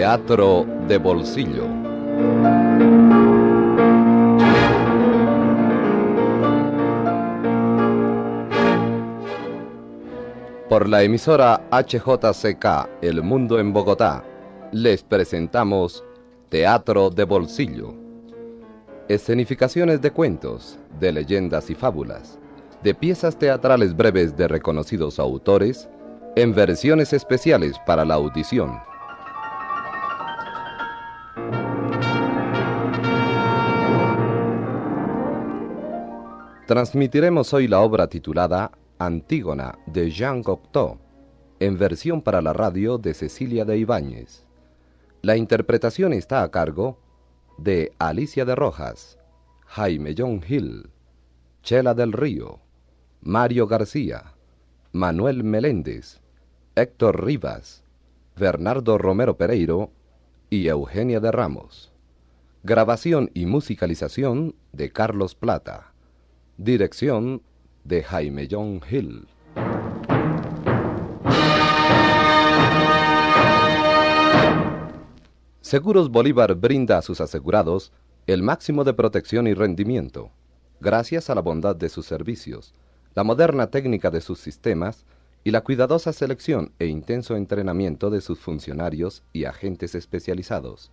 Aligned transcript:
Teatro 0.00 0.64
de 0.88 0.96
bolsillo. 0.96 1.64
Por 10.70 10.88
la 10.88 11.02
emisora 11.02 11.68
HJCK 11.70 12.88
El 13.02 13.22
Mundo 13.22 13.58
en 13.58 13.74
Bogotá, 13.74 14.24
les 14.72 15.02
presentamos 15.02 16.02
Teatro 16.48 17.10
de 17.10 17.24
Bolsillo. 17.24 17.92
Escenificaciones 19.06 20.00
de 20.00 20.12
cuentos, 20.12 20.78
de 20.98 21.12
leyendas 21.12 21.68
y 21.68 21.74
fábulas, 21.74 22.38
de 22.82 22.94
piezas 22.94 23.38
teatrales 23.38 23.94
breves 23.94 24.34
de 24.34 24.48
reconocidos 24.48 25.18
autores, 25.18 25.90
en 26.36 26.54
versiones 26.54 27.12
especiales 27.12 27.76
para 27.84 28.06
la 28.06 28.14
audición. 28.14 28.89
Transmitiremos 36.70 37.52
hoy 37.52 37.66
la 37.66 37.80
obra 37.80 38.06
titulada 38.06 38.70
Antígona 39.00 39.76
de 39.86 40.10
Jean 40.10 40.42
Cocteau, 40.44 40.98
en 41.58 41.76
versión 41.76 42.22
para 42.22 42.40
la 42.40 42.52
radio 42.52 42.96
de 42.96 43.12
Cecilia 43.12 43.64
de 43.64 43.76
Ibáñez. 43.76 44.46
La 45.20 45.36
interpretación 45.36 46.12
está 46.12 46.44
a 46.44 46.50
cargo 46.52 46.98
de 47.58 47.92
Alicia 47.98 48.44
de 48.44 48.54
Rojas, 48.54 49.18
Jaime 49.66 50.14
John 50.16 50.42
Hill, 50.48 50.90
Chela 51.62 51.92
del 51.92 52.12
Río, 52.12 52.60
Mario 53.20 53.66
García, 53.66 54.34
Manuel 54.92 55.42
Meléndez, 55.42 56.20
Héctor 56.76 57.24
Rivas, 57.24 57.82
Bernardo 58.36 58.96
Romero 58.96 59.36
Pereiro 59.36 59.90
y 60.50 60.66
Eugenia 60.66 61.20
de 61.20 61.30
Ramos. 61.30 61.92
Grabación 62.64 63.30
y 63.34 63.46
musicalización 63.46 64.56
de 64.72 64.90
Carlos 64.90 65.36
Plata. 65.36 65.94
Dirección 66.56 67.42
de 67.84 68.02
Jaime 68.02 68.48
John 68.50 68.80
Hill. 68.90 69.28
Seguros 75.60 76.10
Bolívar 76.10 76.56
brinda 76.56 76.98
a 76.98 77.02
sus 77.02 77.20
asegurados 77.20 77.92
el 78.26 78.42
máximo 78.42 78.82
de 78.82 78.92
protección 78.92 79.46
y 79.46 79.54
rendimiento, 79.54 80.32
gracias 80.80 81.30
a 81.30 81.36
la 81.36 81.42
bondad 81.42 81.76
de 81.76 81.88
sus 81.88 82.06
servicios, 82.06 82.74
la 83.14 83.22
moderna 83.22 83.68
técnica 83.68 84.10
de 84.10 84.20
sus 84.20 84.40
sistemas 84.40 85.06
y 85.42 85.50
la 85.50 85.62
cuidadosa 85.62 86.12
selección 86.12 86.72
e 86.78 86.86
intenso 86.86 87.36
entrenamiento 87.36 88.10
de 88.10 88.20
sus 88.20 88.38
funcionarios 88.38 89.22
y 89.32 89.44
agentes 89.44 89.94
especializados. 89.94 90.90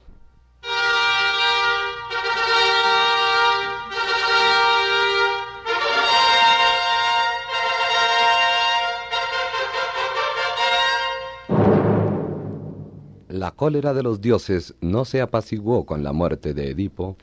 La 13.27 13.51
cólera 13.51 13.93
de 13.93 14.01
los 14.01 14.19
dioses 14.19 14.73
no 14.81 15.05
se 15.05 15.21
apaciguó 15.21 15.85
con 15.85 16.03
la 16.03 16.11
muerte 16.11 16.53
de 16.53 16.71
Edipo, 16.71 17.17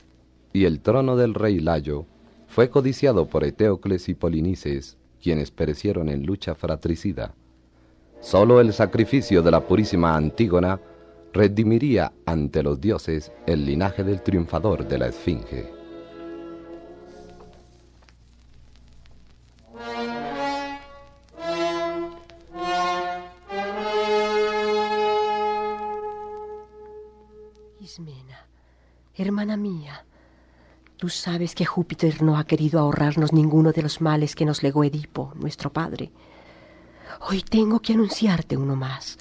y 0.53 0.63
el 0.63 0.79
trono 0.79 1.17
del 1.17 1.33
rey 1.33 1.59
Layo 1.59 2.05
fue 2.47 2.69
codiciado 2.69 3.27
por 3.27 3.43
Eteocles 3.43 4.07
y 4.07 4.13
Polinices, 4.13 4.97
quienes 5.25 5.49
perecieron 5.49 6.09
en 6.09 6.23
lucha 6.23 6.53
fratricida. 6.53 7.33
Sólo 8.19 8.61
el 8.61 8.73
sacrificio 8.73 9.41
de 9.41 9.49
la 9.49 9.59
purísima 9.59 10.15
Antígona 10.15 10.79
redimiría 11.33 12.13
ante 12.27 12.61
los 12.61 12.79
dioses 12.79 13.31
el 13.47 13.65
linaje 13.65 14.03
del 14.03 14.21
triunfador 14.21 14.87
de 14.87 14.99
la 14.99 15.07
Esfinge. 15.07 15.65
Tú 31.05 31.09
sabes 31.09 31.53
que 31.53 31.65
Júpiter 31.65 32.23
no 32.23 32.35
ha 32.35 32.47
querido 32.47 32.79
ahorrarnos 32.79 33.31
ninguno 33.31 33.71
de 33.71 33.83
los 33.83 34.01
males 34.01 34.33
que 34.33 34.43
nos 34.43 34.63
legó 34.63 34.83
Edipo, 34.83 35.33
nuestro 35.35 35.71
padre. 35.71 36.09
Hoy 37.29 37.43
tengo 37.43 37.79
que 37.79 37.93
anunciarte 37.93 38.57
uno 38.57 38.75
más. 38.75 39.19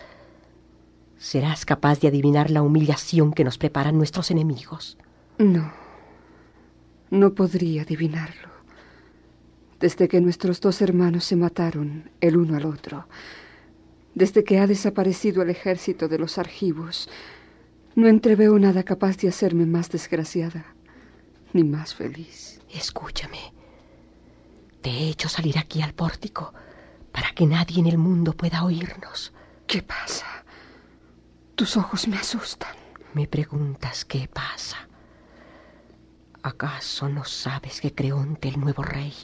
¿Serás 1.19 1.67
capaz 1.67 2.01
de 2.01 2.09
adivinar 2.09 2.51
la 2.51 2.63
humillación 2.63 3.35
que 3.35 3.45
nos 3.45 3.59
preparan 3.59 3.99
nuestros 3.99 4.31
enemigos? 4.31 4.97
No, 5.37 5.71
no 7.11 7.35
podría 7.35 7.83
adivinarlo. 7.83 8.49
Desde 9.79 10.09
que 10.09 10.23
nuestros 10.23 10.63
dos 10.63 10.81
hermanos 10.81 11.25
se 11.25 11.37
mataron 11.37 12.09
el 12.23 12.39
uno 12.39 12.57
al 12.57 12.65
otro, 12.65 13.07
desde 14.15 14.43
que 14.43 14.59
ha 14.59 14.67
desaparecido 14.67 15.43
el 15.43 15.51
ejército 15.51 16.09
de 16.09 16.19
los 16.19 16.39
argivos, 16.39 17.11
no 17.95 18.09
entreveo 18.09 18.59
nada 18.59 18.85
capaz 18.85 19.19
de 19.19 19.29
hacerme 19.29 19.67
más 19.67 19.91
desgraciada 19.91 20.74
ni 21.55 21.65
más 21.65 21.95
feliz. 21.95 22.61
Escúchame. 22.71 23.55
Te 24.83 24.91
he 24.91 25.09
hecho 25.09 25.29
salir 25.29 25.57
aquí 25.57 25.81
al 25.81 25.95
pórtico 25.95 26.53
para 27.13 27.33
que 27.33 27.47
nadie 27.47 27.79
en 27.79 27.87
el 27.87 27.97
mundo 27.97 28.33
pueda 28.35 28.65
oírnos. 28.65 29.33
¿Qué 29.67 29.83
pasa? 29.83 30.27
Tus 31.55 31.77
ojos 31.77 32.07
me 32.09 32.17
asustan. 32.17 32.75
Me 33.15 33.29
preguntas 33.29 34.05
qué 34.05 34.29
pasa. 34.29 34.89
¿Acaso 36.43 37.09
no 37.09 37.25
sabes 37.25 37.81
que 37.81 37.95
Creonte, 37.95 38.49
el 38.49 38.61
nuevo 38.61 38.83
rey, 38.83 39.15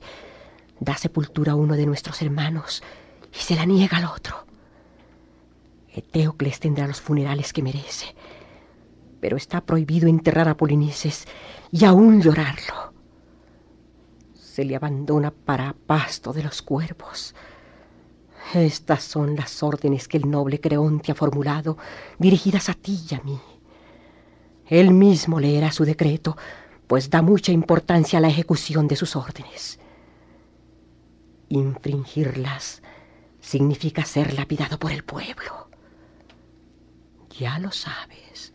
da 0.78 0.96
sepultura 0.96 1.52
a 1.52 1.56
uno 1.56 1.74
de 1.74 1.84
nuestros 1.84 2.22
hermanos 2.22 2.82
y 3.34 3.38
se 3.38 3.56
la 3.56 3.66
niega 3.66 3.98
al 3.98 4.04
otro? 4.04 4.46
Eteocles 5.92 6.60
tendrá 6.60 6.86
los 6.86 7.00
funerales 7.00 7.52
que 7.52 7.62
merece, 7.62 8.14
pero 9.20 9.36
está 9.36 9.60
prohibido 9.60 10.08
enterrar 10.08 10.48
a 10.48 10.56
Polinices 10.56 11.26
y 11.70 11.84
aún 11.84 12.20
llorarlo. 12.20 12.92
Se 14.34 14.64
le 14.64 14.76
abandona 14.76 15.30
para 15.30 15.74
pasto 15.74 16.32
de 16.32 16.42
los 16.42 16.62
cuervos. 16.62 17.34
Estas 18.54 19.04
son 19.04 19.36
las 19.36 19.62
órdenes 19.62 20.08
que 20.08 20.16
el 20.16 20.28
noble 20.28 20.60
Creonte 20.60 21.12
ha 21.12 21.14
formulado, 21.14 21.76
dirigidas 22.18 22.68
a 22.68 22.74
ti 22.74 23.00
y 23.08 23.14
a 23.14 23.20
mí. 23.20 23.38
Él 24.66 24.92
mismo 24.92 25.38
leerá 25.38 25.70
su 25.70 25.84
decreto, 25.84 26.36
pues 26.86 27.10
da 27.10 27.22
mucha 27.22 27.52
importancia 27.52 28.18
a 28.18 28.22
la 28.22 28.28
ejecución 28.28 28.88
de 28.88 28.96
sus 28.96 29.14
órdenes. 29.14 29.78
Infringirlas 31.48 32.82
significa 33.40 34.04
ser 34.04 34.34
lapidado 34.34 34.78
por 34.78 34.92
el 34.92 35.04
pueblo. 35.04 35.68
Ya 37.38 37.58
lo 37.58 37.70
sabes. 37.72 38.52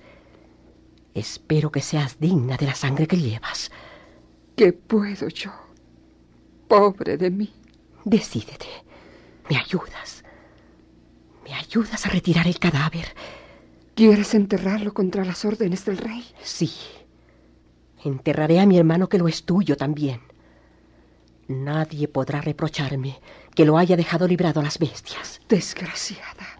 Espero 1.15 1.71
que 1.71 1.81
seas 1.81 2.19
digna 2.19 2.57
de 2.57 2.65
la 2.65 2.75
sangre 2.75 3.07
que 3.07 3.17
llevas. 3.17 3.71
¿Qué 4.57 4.73
puedo 4.73 5.29
yo? 5.29 5.51
Pobre 6.67 7.15
de 7.15 7.31
mí. 7.31 7.53
Decídete. 8.03 8.67
¿Me 9.49 9.57
ayudas? 9.57 10.25
¿Me 11.45 11.53
ayudas 11.53 12.05
a 12.05 12.09
retirar 12.09 12.47
el 12.47 12.59
cadáver? 12.59 13.15
¿Quieres 13.95 14.33
enterrarlo 14.33 14.93
contra 14.93 15.23
las 15.23 15.45
órdenes 15.45 15.85
del 15.85 15.97
rey? 15.97 16.25
Sí. 16.43 16.71
Enterraré 18.03 18.59
a 18.59 18.65
mi 18.65 18.77
hermano 18.77 19.07
que 19.07 19.17
lo 19.17 19.29
es 19.29 19.45
tuyo 19.45 19.77
también. 19.77 20.19
Nadie 21.47 22.09
podrá 22.09 22.41
reprocharme 22.41 23.21
que 23.55 23.63
lo 23.63 23.77
haya 23.77 23.95
dejado 23.95 24.27
librado 24.27 24.59
a 24.59 24.63
las 24.63 24.79
bestias. 24.79 25.39
Desgraciada. 25.47 26.54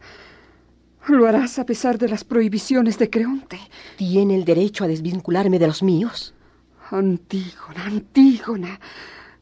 Lo 1.07 1.27
harás 1.27 1.59
a 1.59 1.65
pesar 1.65 1.99
de 1.99 2.09
las 2.09 2.23
prohibiciones 2.23 2.97
de 2.97 3.11
Creonte. 3.11 3.59
¿Tiene 3.95 4.35
el 4.35 4.43
derecho 4.43 4.83
a 4.83 4.87
desvincularme 4.87 5.59
de 5.59 5.67
los 5.67 5.83
míos? 5.83 6.33
Antígona, 6.89 7.85
Antígona. 7.85 8.79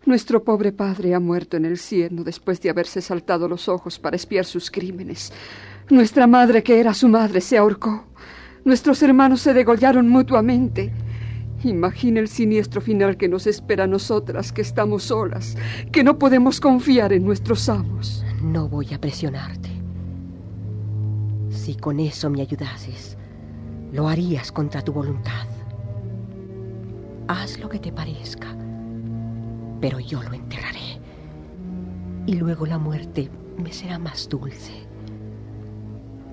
Nuestro 0.06 0.44
pobre 0.44 0.74
padre 0.74 1.14
ha 1.14 1.22
muerto 1.22 1.56
en 1.56 1.64
el 1.64 1.78
cielo 1.78 2.26
después 2.26 2.60
de 2.60 2.70
haberse 2.70 3.02
saltado 3.02 3.48
los 3.48 3.70
ojos 3.70 3.98
para 3.98 4.18
espiar 4.18 4.44
sus 4.44 4.70
crímenes. 4.70 5.32
Nuestra 5.90 6.28
madre, 6.28 6.64
que 6.64 6.82
era 6.82 6.94
su 6.94 7.08
madre, 7.08 7.40
se 7.40 7.58
ahorcó. 7.58 8.08
Nuestros 8.66 9.02
hermanos 9.02 9.40
se 9.40 9.54
degollaron 9.54 10.10
mutuamente. 10.10 10.92
Imagina 11.64 12.20
el 12.20 12.28
siniestro 12.28 12.82
final 12.82 13.16
que 13.16 13.30
nos 13.30 13.48
espera 13.48 13.86
a 13.86 13.88
nosotras, 13.88 14.52
que 14.52 14.62
estamos 14.62 15.04
solas, 15.04 15.56
que 15.94 16.04
no 16.04 16.20
podemos 16.20 16.60
confiar 16.60 17.14
en 17.14 17.24
nuestros 17.24 17.70
amos. 17.70 18.26
No 18.42 18.68
voy 18.68 18.94
a 18.94 19.00
presionarte. 19.00 19.73
Si 21.64 21.76
con 21.76 22.02
eso 22.02 22.30
me 22.30 22.42
ayudases, 22.42 23.16
lo 23.94 24.10
harías 24.10 24.52
contra 24.52 24.82
tu 24.82 24.92
voluntad. 24.92 25.48
Haz 27.30 27.58
lo 27.58 27.70
que 27.70 27.80
te 27.80 27.90
parezca, 27.90 28.54
pero 29.80 29.98
yo 30.02 30.22
lo 30.24 30.34
enterraré. 30.34 31.00
Y 32.26 32.34
luego 32.34 32.66
la 32.66 32.78
muerte 32.78 33.30
me 33.58 33.72
será 33.72 33.98
más 33.98 34.28
dulce. 34.28 34.74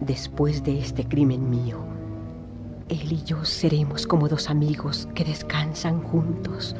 Después 0.01 0.65
de 0.65 0.81
este 0.81 1.07
crimen 1.07 1.49
mío, 1.49 1.79
él 2.89 3.13
y 3.13 3.23
yo 3.23 3.45
seremos 3.45 4.09
como 4.09 4.29
dos 4.29 4.51
amigos 4.51 5.09
que 5.15 5.23
descansan 5.23 6.03
juntos. 6.03 6.75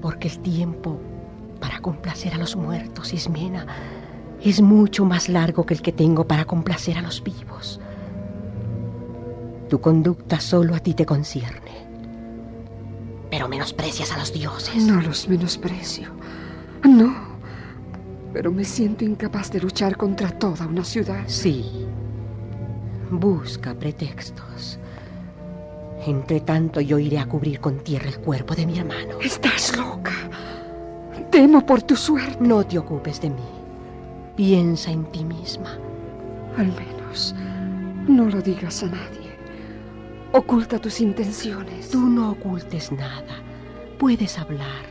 Porque 0.00 0.28
el 0.28 0.38
tiempo 0.38 0.98
para 1.60 1.80
complacer 1.80 2.32
a 2.32 2.38
los 2.38 2.56
muertos, 2.56 3.12
Ismena, 3.12 3.66
es 4.50 4.60
mucho 4.60 5.04
más 5.04 5.28
largo 5.28 5.64
que 5.64 5.74
el 5.74 5.82
que 5.82 5.92
tengo 5.92 6.26
para 6.26 6.44
complacer 6.44 6.98
a 6.98 7.02
los 7.02 7.22
vivos. 7.22 7.80
Tu 9.68 9.80
conducta 9.80 10.40
solo 10.40 10.74
a 10.74 10.80
ti 10.80 10.94
te 10.94 11.06
concierne. 11.06 11.72
Pero 13.30 13.48
menosprecias 13.48 14.12
a 14.12 14.18
los 14.18 14.32
dioses. 14.32 14.84
No 14.84 15.00
los 15.00 15.28
menosprecio. 15.28 16.10
No. 16.84 17.14
Pero 18.32 18.50
me 18.50 18.64
siento 18.64 19.04
incapaz 19.04 19.50
de 19.50 19.60
luchar 19.60 19.96
contra 19.96 20.30
toda 20.30 20.66
una 20.66 20.84
ciudad. 20.84 21.22
Sí. 21.26 21.86
Busca 23.10 23.74
pretextos. 23.74 24.78
Entre 26.04 26.40
tanto 26.40 26.80
yo 26.80 26.98
iré 26.98 27.18
a 27.18 27.26
cubrir 27.26 27.60
con 27.60 27.78
tierra 27.78 28.08
el 28.08 28.18
cuerpo 28.18 28.54
de 28.54 28.66
mi 28.66 28.78
hermano. 28.78 29.20
Estás 29.22 29.76
loca. 29.76 30.12
Temo 31.30 31.64
por 31.64 31.82
tu 31.82 31.96
suerte. 31.96 32.38
No 32.40 32.66
te 32.66 32.78
ocupes 32.78 33.20
de 33.20 33.30
mí. 33.30 33.61
Piensa 34.36 34.90
en 34.90 35.04
ti 35.12 35.24
misma. 35.24 35.78
Al 36.56 36.68
menos, 36.68 37.34
no 38.08 38.24
lo 38.24 38.40
digas 38.40 38.82
a 38.82 38.86
nadie. 38.86 39.32
Oculta 40.32 40.78
tus 40.78 41.02
intenciones. 41.02 41.90
Tú 41.90 42.00
no 42.00 42.30
ocultes 42.30 42.90
nada. 42.90 43.42
Puedes 43.98 44.38
hablar. 44.38 44.90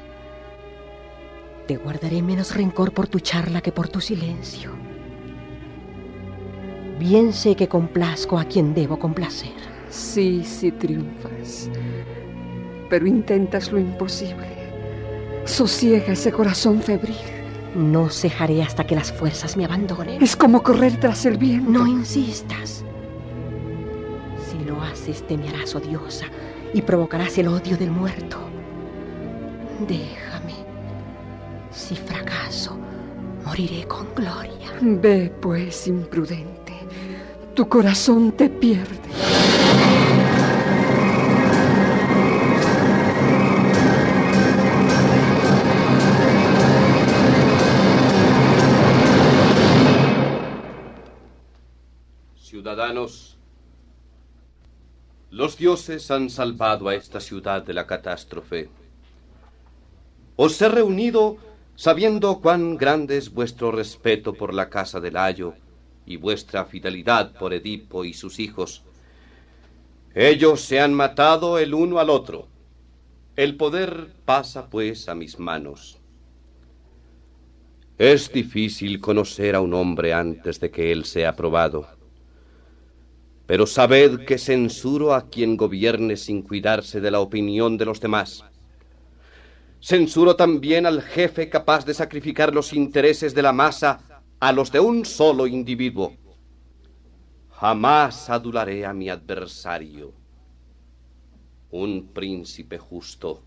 Te 1.67 1.77
guardaré 1.77 2.21
menos 2.21 2.55
rencor 2.55 2.93
por 2.93 3.07
tu 3.07 3.19
charla 3.19 3.61
que 3.61 3.71
por 3.71 3.87
tu 3.89 3.99
silencio. 3.99 4.71
Bien 6.99 7.33
sé 7.33 7.55
que 7.55 7.67
complazco 7.67 8.37
a 8.37 8.45
quien 8.45 8.75
debo 8.75 8.99
complacer. 8.99 9.53
Sí, 9.89 10.43
sí 10.43 10.71
triunfas. 10.71 11.67
Pero 12.91 13.07
intentas 13.07 13.71
lo 13.71 13.79
imposible. 13.79 14.47
Sosiega 15.45 16.13
ese 16.13 16.31
corazón 16.31 16.79
febril. 16.79 17.40
No 17.75 18.09
cejaré 18.09 18.61
hasta 18.61 18.85
que 18.85 18.95
las 18.95 19.11
fuerzas 19.11 19.55
me 19.55 19.65
abandonen. 19.65 20.21
Es 20.21 20.35
como 20.35 20.61
correr 20.61 20.99
tras 20.99 21.25
el 21.25 21.37
viento. 21.37 21.71
No 21.71 21.87
insistas. 21.87 22.83
Si 24.49 24.59
lo 24.65 24.81
haces, 24.81 25.25
te 25.25 25.37
me 25.37 25.47
harás 25.47 25.73
odiosa 25.75 26.25
y 26.73 26.81
provocarás 26.81 27.37
el 27.37 27.47
odio 27.47 27.77
del 27.77 27.91
muerto. 27.91 28.37
Déjame. 29.87 30.53
Si 31.71 31.95
fracaso, 31.95 32.77
moriré 33.45 33.87
con 33.87 34.13
gloria. 34.13 34.73
Ve, 34.81 35.31
pues, 35.41 35.87
imprudente. 35.87 36.73
Tu 37.53 37.67
corazón 37.69 38.33
te 38.33 38.49
pierde. 38.49 38.99
Los 55.29 55.57
dioses 55.57 56.09
han 56.09 56.29
salvado 56.29 56.89
a 56.89 56.95
esta 56.95 57.19
ciudad 57.19 57.63
de 57.63 57.73
la 57.73 57.85
catástrofe. 57.85 58.69
Os 60.35 60.59
he 60.61 60.67
reunido 60.67 61.37
sabiendo 61.75 62.41
cuán 62.41 62.77
grande 62.77 63.17
es 63.17 63.31
vuestro 63.31 63.71
respeto 63.71 64.33
por 64.33 64.53
la 64.53 64.69
casa 64.69 64.99
de 64.99 65.11
Layo 65.11 65.53
y 66.07 66.17
vuestra 66.17 66.65
fidelidad 66.65 67.33
por 67.33 67.53
Edipo 67.53 68.03
y 68.03 68.13
sus 68.13 68.39
hijos. 68.39 68.83
Ellos 70.15 70.61
se 70.61 70.79
han 70.79 70.93
matado 70.93 71.59
el 71.59 71.75
uno 71.75 71.99
al 71.99 72.09
otro. 72.09 72.47
El 73.35 73.57
poder 73.57 74.13
pasa 74.25 74.69
pues 74.69 75.07
a 75.07 75.15
mis 75.15 75.37
manos. 75.37 75.99
Es 77.99 78.33
difícil 78.33 78.99
conocer 78.99 79.53
a 79.55 79.61
un 79.61 79.75
hombre 79.75 80.13
antes 80.13 80.59
de 80.59 80.71
que 80.71 80.91
él 80.91 81.05
sea 81.05 81.35
probado. 81.35 82.00
Pero 83.51 83.67
sabed 83.67 84.23
que 84.23 84.37
censuro 84.37 85.13
a 85.13 85.27
quien 85.29 85.57
gobierne 85.57 86.15
sin 86.15 86.41
cuidarse 86.41 87.01
de 87.01 87.11
la 87.11 87.19
opinión 87.19 87.77
de 87.77 87.83
los 87.83 87.99
demás. 87.99 88.45
Censuro 89.81 90.37
también 90.37 90.85
al 90.85 91.01
jefe 91.01 91.49
capaz 91.49 91.85
de 91.85 91.93
sacrificar 91.93 92.53
los 92.53 92.71
intereses 92.71 93.35
de 93.35 93.41
la 93.41 93.51
masa 93.51 94.23
a 94.39 94.53
los 94.53 94.71
de 94.71 94.79
un 94.79 95.03
solo 95.03 95.47
individuo. 95.47 96.15
Jamás 97.49 98.29
adularé 98.29 98.85
a 98.85 98.93
mi 98.93 99.09
adversario. 99.09 100.13
Un 101.71 102.07
príncipe 102.07 102.77
justo 102.77 103.43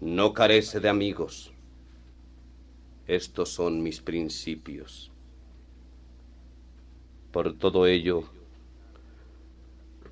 no 0.00 0.32
carece 0.32 0.80
de 0.80 0.88
amigos. 0.88 1.52
Estos 3.06 3.50
son 3.50 3.82
mis 3.82 4.00
principios. 4.00 5.12
Por 7.32 7.52
todo 7.58 7.86
ello, 7.86 8.30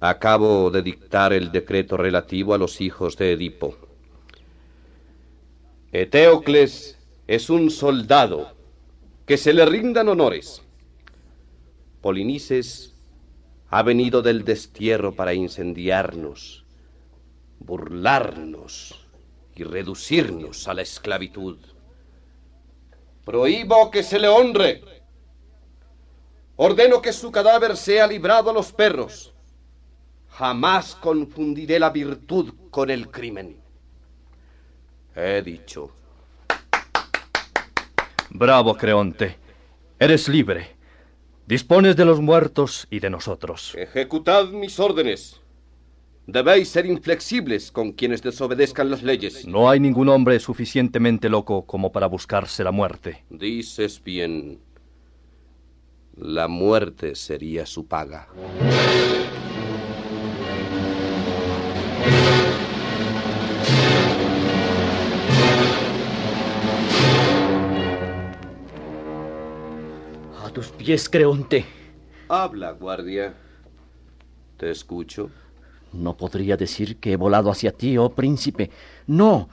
acabo 0.02 0.72
de 0.72 0.82
dictar 0.82 1.32
el 1.32 1.52
decreto 1.52 1.96
relativo 1.96 2.54
a 2.54 2.58
los 2.58 2.80
hijos 2.80 3.16
de 3.16 3.34
Edipo. 3.34 3.76
Eteocles 5.92 6.98
es 7.28 7.48
un 7.48 7.70
soldado, 7.70 8.52
que 9.26 9.36
se 9.36 9.52
le 9.52 9.64
rindan 9.64 10.08
honores. 10.08 10.60
Polinices 12.00 12.96
ha 13.70 13.84
venido 13.84 14.22
del 14.22 14.44
destierro 14.44 15.14
para 15.14 15.34
incendiarnos, 15.34 16.64
burlarnos 17.60 19.06
y 19.54 19.62
reducirnos 19.62 20.66
a 20.66 20.74
la 20.74 20.82
esclavitud. 20.82 21.58
Prohíbo 23.24 23.88
que 23.92 24.02
se 24.02 24.18
le 24.18 24.26
honre. 24.26 24.82
Ordeno 26.56 27.00
que 27.00 27.12
su 27.12 27.30
cadáver 27.30 27.76
sea 27.76 28.08
librado 28.08 28.50
a 28.50 28.52
los 28.52 28.72
perros. 28.72 29.31
Jamás 30.32 30.94
confundiré 30.94 31.78
la 31.78 31.90
virtud 31.90 32.54
con 32.70 32.90
el 32.90 33.10
crimen. 33.10 33.56
He 35.14 35.42
dicho. 35.42 35.90
Bravo, 38.30 38.74
Creonte. 38.74 39.36
Eres 39.98 40.28
libre. 40.28 40.76
Dispones 41.46 41.96
de 41.96 42.06
los 42.06 42.20
muertos 42.20 42.86
y 42.90 43.00
de 43.00 43.10
nosotros. 43.10 43.74
Ejecutad 43.76 44.48
mis 44.48 44.80
órdenes. 44.80 45.38
Debéis 46.26 46.70
ser 46.70 46.86
inflexibles 46.86 47.70
con 47.70 47.92
quienes 47.92 48.22
desobedezcan 48.22 48.90
las 48.90 49.02
leyes. 49.02 49.46
No 49.46 49.68
hay 49.68 49.80
ningún 49.80 50.08
hombre 50.08 50.40
suficientemente 50.40 51.28
loco 51.28 51.66
como 51.66 51.92
para 51.92 52.06
buscarse 52.06 52.64
la 52.64 52.70
muerte. 52.70 53.24
Dices 53.28 54.02
bien. 54.02 54.60
La 56.16 56.48
muerte 56.48 57.16
sería 57.16 57.66
su 57.66 57.86
paga. 57.86 58.28
Tus 70.62 70.70
pies, 70.70 71.08
Creonte. 71.08 71.64
Habla, 72.28 72.70
guardia. 72.70 73.34
Te 74.56 74.70
escucho. 74.70 75.28
No 75.92 76.16
podría 76.16 76.56
decir 76.56 76.98
que 76.98 77.12
he 77.12 77.16
volado 77.16 77.50
hacia 77.50 77.72
ti, 77.72 77.98
oh 77.98 78.10
príncipe. 78.10 78.70
No. 79.08 79.48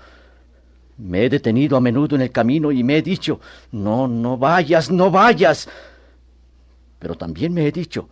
Me 0.97 1.25
he 1.25 1.29
detenido 1.29 1.75
a 1.77 1.81
menudo 1.81 2.15
en 2.15 2.21
el 2.21 2.31
camino 2.31 2.71
y 2.71 2.83
me 2.83 2.97
he 2.97 3.01
dicho, 3.01 3.39
no, 3.71 4.07
no 4.07 4.37
vayas, 4.37 4.91
no 4.91 5.09
vayas. 5.09 5.67
Pero 6.99 7.15
también 7.15 7.53
me 7.53 7.65
he 7.65 7.71
dicho, 7.71 8.07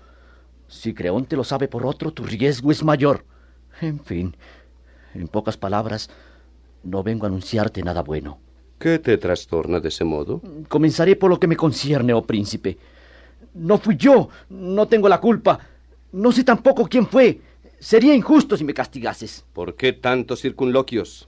si 0.67 0.93
Creonte 0.93 1.35
lo 1.35 1.43
sabe 1.43 1.67
por 1.67 1.85
otro, 1.85 2.11
tu 2.11 2.23
riesgo 2.23 2.71
es 2.71 2.83
mayor. 2.83 3.25
En 3.79 3.99
fin, 3.99 4.35
en 5.13 5.27
pocas 5.27 5.55
palabras, 5.55 6.09
no 6.83 7.03
vengo 7.03 7.25
a 7.25 7.29
anunciarte 7.29 7.83
nada 7.83 8.01
bueno. 8.01 8.39
¿Qué 8.79 8.99
te 8.99 9.17
trastorna 9.17 9.79
de 9.79 9.89
ese 9.89 10.03
modo? 10.03 10.41
Comenzaré 10.67 11.15
por 11.15 11.29
lo 11.29 11.39
que 11.39 11.47
me 11.47 11.55
concierne, 11.55 12.13
oh 12.13 12.21
príncipe. 12.21 12.77
No 13.55 13.79
fui 13.79 13.97
yo, 13.97 14.29
no 14.49 14.87
tengo 14.87 15.09
la 15.09 15.19
culpa. 15.19 15.59
No 16.11 16.31
sé 16.31 16.43
tampoco 16.43 16.87
quién 16.87 17.07
fue. 17.07 17.41
Sería 17.79 18.13
injusto 18.13 18.55
si 18.55 18.63
me 18.63 18.73
castigases. 18.73 19.45
¿Por 19.53 19.75
qué 19.75 19.93
tantos 19.93 20.41
circunloquios? 20.41 21.27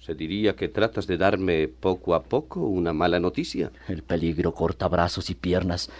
Se 0.00 0.14
diría 0.14 0.56
que 0.56 0.68
tratas 0.68 1.06
de 1.06 1.18
darme 1.18 1.68
poco 1.68 2.14
a 2.14 2.22
poco 2.22 2.60
una 2.60 2.92
mala 2.92 3.20
noticia. 3.20 3.70
El 3.88 4.02
peligro 4.02 4.54
corta 4.54 4.88
brazos 4.88 5.28
y 5.30 5.34
piernas. 5.34 5.90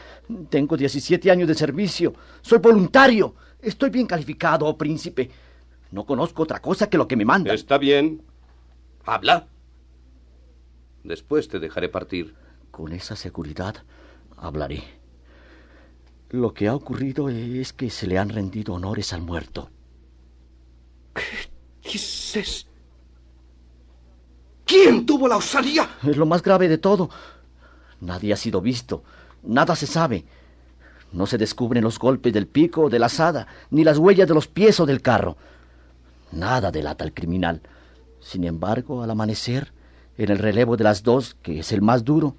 Tengo 0.48 0.76
17 0.76 1.30
años 1.30 1.46
de 1.46 1.54
servicio. 1.54 2.14
Soy 2.40 2.58
voluntario. 2.58 3.34
Estoy 3.60 3.90
bien 3.90 4.06
calificado, 4.06 4.66
oh 4.66 4.78
príncipe. 4.78 5.30
No 5.90 6.04
conozco 6.04 6.44
otra 6.44 6.60
cosa 6.60 6.88
que 6.88 6.96
lo 6.96 7.06
que 7.06 7.16
me 7.16 7.24
manda. 7.24 7.52
Está 7.52 7.76
bien. 7.76 8.22
Habla. 9.04 9.46
Después 11.08 11.48
te 11.48 11.58
dejaré 11.58 11.88
partir. 11.88 12.34
Con 12.70 12.92
esa 12.92 13.16
seguridad 13.16 13.76
hablaré. 14.36 14.84
Lo 16.28 16.52
que 16.52 16.68
ha 16.68 16.74
ocurrido 16.74 17.30
es 17.30 17.72
que 17.72 17.88
se 17.88 18.06
le 18.06 18.18
han 18.18 18.28
rendido 18.28 18.74
honores 18.74 19.14
al 19.14 19.22
muerto. 19.22 19.70
¿Qué 21.14 21.22
dices? 21.90 22.66
¿Quién 24.66 25.06
tuvo 25.06 25.26
la 25.28 25.38
osadía? 25.38 25.88
Es 26.02 26.18
lo 26.18 26.26
más 26.26 26.42
grave 26.42 26.68
de 26.68 26.76
todo. 26.76 27.08
Nadie 28.02 28.34
ha 28.34 28.36
sido 28.36 28.60
visto. 28.60 29.02
Nada 29.42 29.74
se 29.76 29.86
sabe. 29.86 30.26
No 31.10 31.24
se 31.24 31.38
descubren 31.38 31.84
los 31.84 31.98
golpes 31.98 32.34
del 32.34 32.46
pico 32.46 32.82
o 32.82 32.90
de 32.90 32.98
la 32.98 33.06
asada, 33.06 33.46
ni 33.70 33.82
las 33.82 33.96
huellas 33.96 34.28
de 34.28 34.34
los 34.34 34.46
pies 34.46 34.78
o 34.78 34.84
del 34.84 35.00
carro. 35.00 35.38
Nada 36.32 36.70
delata 36.70 37.02
al 37.02 37.14
criminal. 37.14 37.62
Sin 38.20 38.44
embargo, 38.44 39.02
al 39.02 39.10
amanecer, 39.10 39.72
en 40.18 40.30
el 40.30 40.38
relevo 40.38 40.76
de 40.76 40.84
las 40.84 41.02
dos, 41.02 41.36
que 41.42 41.60
es 41.60 41.72
el 41.72 41.80
más 41.80 42.04
duro, 42.04 42.36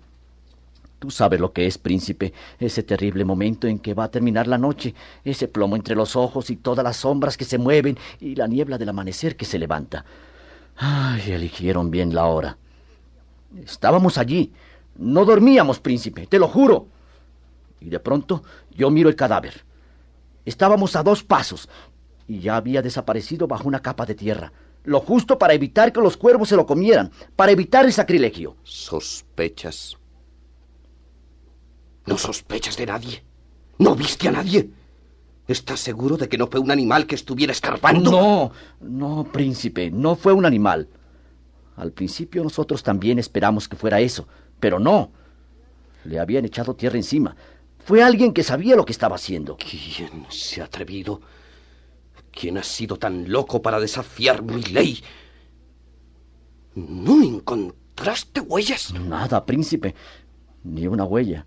Tú 1.00 1.12
sabes 1.12 1.40
lo 1.40 1.54
que 1.54 1.66
es, 1.66 1.78
príncipe, 1.78 2.34
ese 2.60 2.84
terrible 2.84 3.24
momento 3.24 3.68
en 3.68 3.80
que 3.80 3.94
va 3.94 4.04
a 4.04 4.12
terminar 4.12 4.48
la 4.48 4.58
noche, 4.58 4.94
ese 5.24 5.48
plomo 5.48 5.78
entre 5.78 5.96
los 5.96 6.18
ojos 6.18 6.50
y 6.50 6.58
todas 6.58 6.84
las 6.84 6.98
sombras 6.98 7.38
que 7.38 7.46
se 7.46 7.58
mueven 7.58 7.98
y 8.20 8.36
la 8.36 8.48
niebla 8.48 8.78
del 8.78 8.90
amanecer 8.90 9.38
que 9.38 9.46
se 9.46 9.58
levanta. 9.58 10.04
Ay, 10.76 11.32
eligieron 11.32 11.90
bien 11.90 12.14
la 12.14 12.26
hora. 12.26 12.58
Estábamos 13.64 14.18
allí. 14.18 14.52
No 14.98 15.24
dormíamos, 15.24 15.80
príncipe, 15.80 16.28
te 16.28 16.38
lo 16.38 16.50
juro. 16.50 16.88
Y 17.80 17.90
de 17.90 18.00
pronto 18.02 18.44
yo 18.76 18.90
miro 18.90 19.08
el 19.08 19.16
cadáver. 19.16 19.64
Estábamos 20.44 20.98
a 20.98 21.04
dos 21.04 21.24
pasos 21.24 21.70
y 22.28 22.40
ya 22.40 22.58
había 22.58 22.82
desaparecido 22.82 23.48
bajo 23.48 23.70
una 23.70 23.82
capa 23.82 24.06
de 24.06 24.16
tierra. 24.16 24.52
Lo 24.84 25.02
justo 25.02 25.38
para 25.38 25.54
evitar 25.54 25.92
que 25.92 26.02
los 26.02 26.18
cuervos 26.18 26.50
se 26.50 26.56
lo 26.56 26.66
comieran, 26.66 27.12
para 27.36 27.52
evitar 27.52 27.86
el 27.86 27.94
sacrilegio. 27.94 28.56
¿Sospechas? 28.64 29.98
¿No 32.06 32.18
sospechas 32.18 32.78
de 32.78 32.86
nadie? 32.86 33.24
¿No 33.78 33.96
viste 33.96 34.28
a 34.28 34.32
nadie? 34.32 34.70
¿Estás 35.48 35.80
seguro 35.80 36.18
de 36.18 36.30
que 36.30 36.38
no 36.38 36.48
fue 36.48 36.60
un 36.60 36.72
animal 36.72 37.08
que 37.08 37.16
estuviera 37.16 37.52
escarpando? 37.52 38.12
No, 38.12 38.52
no, 38.82 39.24
príncipe, 39.32 39.90
no 39.90 40.16
fue 40.16 40.34
un 40.34 40.46
animal. 40.46 40.88
Al 41.76 41.92
principio 41.92 42.44
nosotros 42.44 42.84
también 42.84 43.20
esperamos 43.20 43.68
que 43.68 43.76
fuera 43.78 44.00
eso, 44.00 44.28
pero 44.60 44.80
no. 44.80 45.12
Le 46.06 46.20
habían 46.20 46.46
echado 46.46 46.76
tierra 46.76 46.98
encima. 46.98 47.36
Fue 47.80 48.04
alguien 48.04 48.34
que 48.34 48.44
sabía 48.44 48.76
lo 48.76 48.86
que 48.86 48.92
estaba 48.92 49.16
haciendo. 49.16 49.58
¿Quién 49.58 50.26
se 50.30 50.62
ha 50.62 50.66
atrevido? 50.66 51.22
¿Quién 52.32 52.58
ha 52.58 52.64
sido 52.64 52.98
tan 52.98 53.32
loco 53.32 53.62
para 53.62 53.80
desafiar 53.80 54.42
mi 54.44 54.62
ley? 54.64 55.04
¿No 56.76 57.22
encontraste 57.24 58.40
huellas? 58.40 58.94
Nada, 58.94 59.46
príncipe. 59.46 59.96
Ni 60.64 60.88
una 60.88 61.06
huella. 61.06 61.46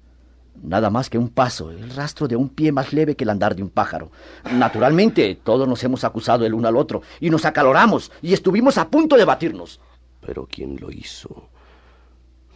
Nada 0.61 0.91
más 0.91 1.09
que 1.09 1.19
un 1.19 1.31
paso, 1.31 1.71
el 1.71 1.91
rastro 1.91 2.29
de 2.29 2.37
un 2.37 2.51
pie 2.51 2.73
más 2.73 2.93
leve 2.93 3.17
que 3.17 3.25
el 3.25 3.31
andar 3.31 3.57
de 3.57 3.62
un 3.62 3.71
pájaro. 3.71 4.11
Naturalmente, 4.53 5.35
todos 5.43 5.67
nos 5.67 5.83
hemos 5.83 6.05
acusado 6.05 6.45
el 6.45 6.55
uno 6.55 6.69
al 6.69 6.77
otro 6.77 7.03
y 7.21 7.31
nos 7.31 7.45
acaloramos 7.45 8.12
y 8.21 8.35
estuvimos 8.35 8.77
a 8.77 8.89
punto 8.89 9.17
de 9.17 9.25
batirnos. 9.25 9.81
Pero 10.21 10.47
quien 10.47 10.77
lo 10.79 10.91
hizo 10.91 11.49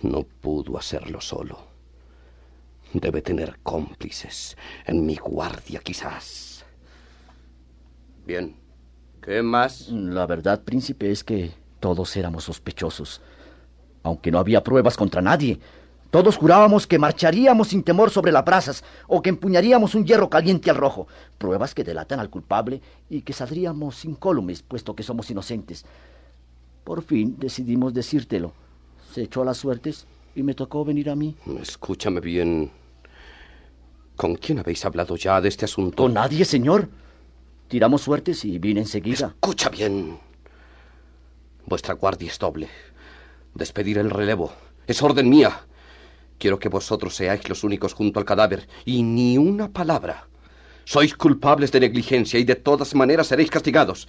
no 0.03 0.23
pudo 0.23 0.79
hacerlo 0.79 1.21
solo. 1.21 1.59
Debe 2.93 3.23
tener 3.23 3.59
cómplices 3.63 4.57
en 4.85 5.05
mi 5.05 5.17
guardia, 5.17 5.81
quizás. 5.81 6.56
Bien. 8.27 8.57
¿Qué 9.23 9.43
más? 9.43 9.89
La 9.89 10.27
verdad, 10.27 10.63
príncipe, 10.63 11.11
es 11.11 11.23
que 11.23 11.53
todos 11.81 12.17
éramos 12.17 12.45
sospechosos. 12.45 13.21
Aunque 14.03 14.31
no 14.31 14.39
había 14.39 14.63
pruebas 14.63 14.97
contra 14.97 15.23
nadie. 15.23 15.59
Todos 16.11 16.37
jurábamos 16.37 16.87
que 16.87 16.99
marcharíamos 16.99 17.69
sin 17.69 17.83
temor 17.83 18.11
sobre 18.11 18.33
las 18.33 18.45
brasas 18.45 18.85
o 19.07 19.21
que 19.21 19.31
empuñaríamos 19.31 19.95
un 19.95 20.07
hierro 20.07 20.31
caliente 20.31 20.71
al 20.71 20.77
rojo, 20.77 21.09
pruebas 21.37 21.75
que 21.75 21.85
delatan 21.85 22.21
al 22.21 22.31
culpable 22.31 22.81
y 23.11 23.23
que 23.23 23.33
saldríamos 23.33 24.05
incólumes, 24.05 24.63
puesto 24.63 24.95
que 24.95 25.03
somos 25.03 25.31
inocentes. 25.31 25.85
Por 26.85 27.03
fin 27.03 27.37
decidimos 27.39 27.93
decírtelo. 27.93 28.53
Se 29.13 29.23
echó 29.23 29.43
a 29.43 29.45
las 29.45 29.59
suertes 29.59 30.07
y 30.35 30.43
me 30.43 30.55
tocó 30.55 30.85
venir 30.85 31.11
a 31.11 31.17
mí. 31.17 31.35
Escúchame 31.61 32.21
bien. 32.21 32.71
¿Con 34.15 34.37
quién 34.37 34.61
habéis 34.61 34.85
hablado 34.85 35.17
ya 35.17 35.41
de 35.41 35.49
este 35.49 35.65
asunto? 35.65 36.05
Con 36.05 36.15
nadie, 36.15 36.45
señor. 36.45 36.89
Tiramos 37.69 38.03
suertes 38.03 38.45
y 38.45 38.59
vine 38.59 38.81
enseguida. 38.81 39.29
Escucha 39.29 39.69
bien. 39.69 40.19
Vuestra 41.67 41.95
guardia 41.95 42.29
es 42.29 42.39
doble. 42.39 42.69
Despedir 43.55 43.99
el 43.99 44.11
relevo. 44.11 44.53
Es 44.87 45.03
orden 45.03 45.29
mía. 45.29 45.67
Quiero 46.39 46.59
que 46.59 46.69
vosotros 46.69 47.15
seáis 47.17 47.49
los 47.49 47.65
únicos 47.65 47.93
junto 47.93 48.21
al 48.21 48.27
cadáver 48.27 48.69
y 48.85 49.03
ni 49.03 49.37
una 49.37 49.73
palabra. 49.73 50.29
Sois 50.85 51.15
culpables 51.15 51.73
de 51.73 51.81
negligencia 51.81 52.39
y 52.39 52.45
de 52.45 52.55
todas 52.55 52.95
maneras 52.95 53.27
seréis 53.27 53.51
castigados. 53.51 54.07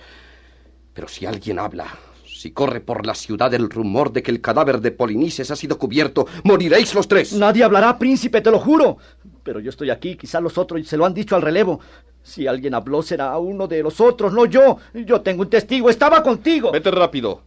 Pero 0.93 1.07
si 1.07 1.25
alguien 1.25 1.57
habla, 1.57 1.97
si 2.25 2.51
corre 2.51 2.81
por 2.81 3.07
la 3.07 3.15
ciudad 3.15 3.51
el 3.55 3.69
rumor 3.69 4.11
de 4.13 4.21
que 4.21 4.29
el 4.29 4.41
cadáver 4.41 4.79
de 4.81 4.91
Polinices 4.91 5.49
ha 5.49 5.55
sido 5.55 5.79
cubierto, 5.79 6.27
moriréis 6.43 6.93
los 6.93 7.07
tres. 7.07 7.33
Nadie 7.33 7.63
hablará, 7.63 7.97
príncipe, 7.97 8.41
te 8.41 8.51
lo 8.51 8.59
juro. 8.59 8.97
Pero 9.41 9.59
yo 9.59 9.71
estoy 9.71 9.89
aquí, 9.89 10.15
quizá 10.15 10.39
los 10.39 10.57
otros 10.59 10.85
se 10.85 10.97
lo 10.97 11.05
han 11.05 11.15
dicho 11.15 11.35
al 11.35 11.41
relevo. 11.41 11.79
Si 12.27 12.45
alguien 12.45 12.73
habló 12.73 13.01
será 13.01 13.37
uno 13.37 13.69
de 13.69 13.81
los 13.81 14.01
otros, 14.01 14.33
no 14.33 14.45
yo. 14.45 14.79
Yo 14.93 15.21
tengo 15.21 15.43
un 15.43 15.49
testigo, 15.49 15.89
estaba 15.89 16.21
contigo. 16.21 16.73
Vete 16.73 16.91
rápido. 16.91 17.41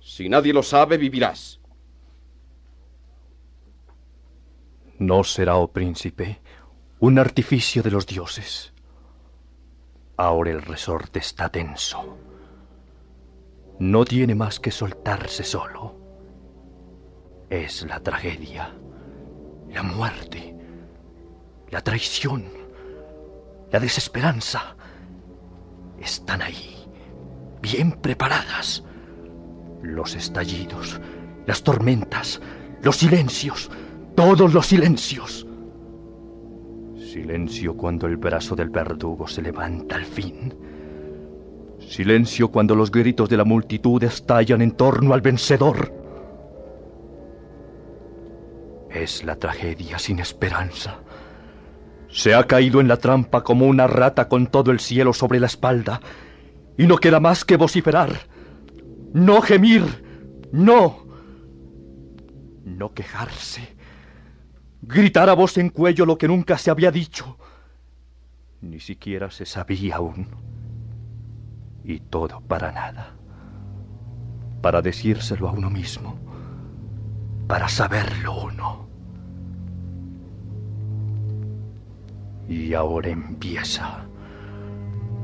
Si 0.00 0.28
nadie 0.28 0.52
lo 0.52 0.64
sabe, 0.64 0.98
vivirás. 0.98 1.60
No 4.98 5.22
será, 5.22 5.54
oh 5.54 5.68
príncipe, 5.68 6.40
un 6.98 7.20
artificio 7.20 7.84
de 7.84 7.92
los 7.92 8.08
dioses. 8.08 8.72
Ahora 10.16 10.50
el 10.50 10.60
resorte 10.60 11.20
está 11.20 11.48
tenso. 11.48 12.18
No 13.78 14.04
tiene 14.04 14.34
más 14.34 14.58
que 14.58 14.72
soltarse 14.72 15.44
solo. 15.44 15.94
Es 17.50 17.86
la 17.86 18.00
tragedia, 18.00 18.74
la 19.70 19.84
muerte, 19.84 20.56
la 21.70 21.82
traición, 21.82 22.63
la 23.74 23.80
desesperanza. 23.80 24.76
Están 26.00 26.42
ahí, 26.42 26.86
bien 27.60 27.90
preparadas. 27.90 28.84
Los 29.82 30.14
estallidos, 30.14 31.00
las 31.44 31.64
tormentas, 31.64 32.40
los 32.84 32.94
silencios, 32.94 33.72
todos 34.14 34.54
los 34.54 34.66
silencios. 34.66 35.44
Silencio 36.96 37.76
cuando 37.76 38.06
el 38.06 38.16
brazo 38.16 38.54
del 38.54 38.70
verdugo 38.70 39.26
se 39.26 39.42
levanta 39.42 39.96
al 39.96 40.04
fin. 40.04 40.54
Silencio 41.80 42.52
cuando 42.52 42.76
los 42.76 42.92
gritos 42.92 43.28
de 43.28 43.38
la 43.38 43.44
multitud 43.44 44.00
estallan 44.04 44.62
en 44.62 44.70
torno 44.70 45.14
al 45.14 45.20
vencedor. 45.20 45.92
Es 48.88 49.24
la 49.24 49.34
tragedia 49.34 49.98
sin 49.98 50.20
esperanza. 50.20 51.00
Se 52.14 52.34
ha 52.34 52.44
caído 52.44 52.80
en 52.80 52.88
la 52.88 52.96
trampa 52.96 53.42
como 53.42 53.66
una 53.66 53.86
rata 53.86 54.28
con 54.28 54.46
todo 54.46 54.70
el 54.70 54.80
cielo 54.80 55.12
sobre 55.12 55.40
la 55.40 55.46
espalda. 55.46 56.00
Y 56.78 56.86
no 56.86 56.96
queda 56.96 57.20
más 57.20 57.44
que 57.44 57.56
vociferar. 57.56 58.12
No 59.12 59.42
gemir. 59.42 60.48
No. 60.52 61.04
No 62.64 62.94
quejarse 62.94 63.74
gritar 64.86 65.28
a 65.28 65.34
voz 65.34 65.58
en 65.58 65.70
cuello 65.70 66.06
lo 66.06 66.18
que 66.18 66.28
nunca 66.28 66.58
se 66.58 66.70
había 66.70 66.90
dicho. 66.90 67.38
Ni 68.60 68.80
siquiera 68.80 69.30
se 69.30 69.46
sabía 69.46 69.96
aún. 69.96 70.28
Y 71.84 72.00
todo 72.00 72.40
para 72.40 72.72
nada. 72.72 73.14
Para 74.62 74.82
decírselo 74.82 75.48
a 75.48 75.52
uno 75.52 75.70
mismo. 75.70 76.18
Para 77.46 77.68
saberlo 77.68 78.44
uno. 78.44 78.83
Y 82.48 82.74
ahora 82.74 83.08
empieza. 83.08 84.06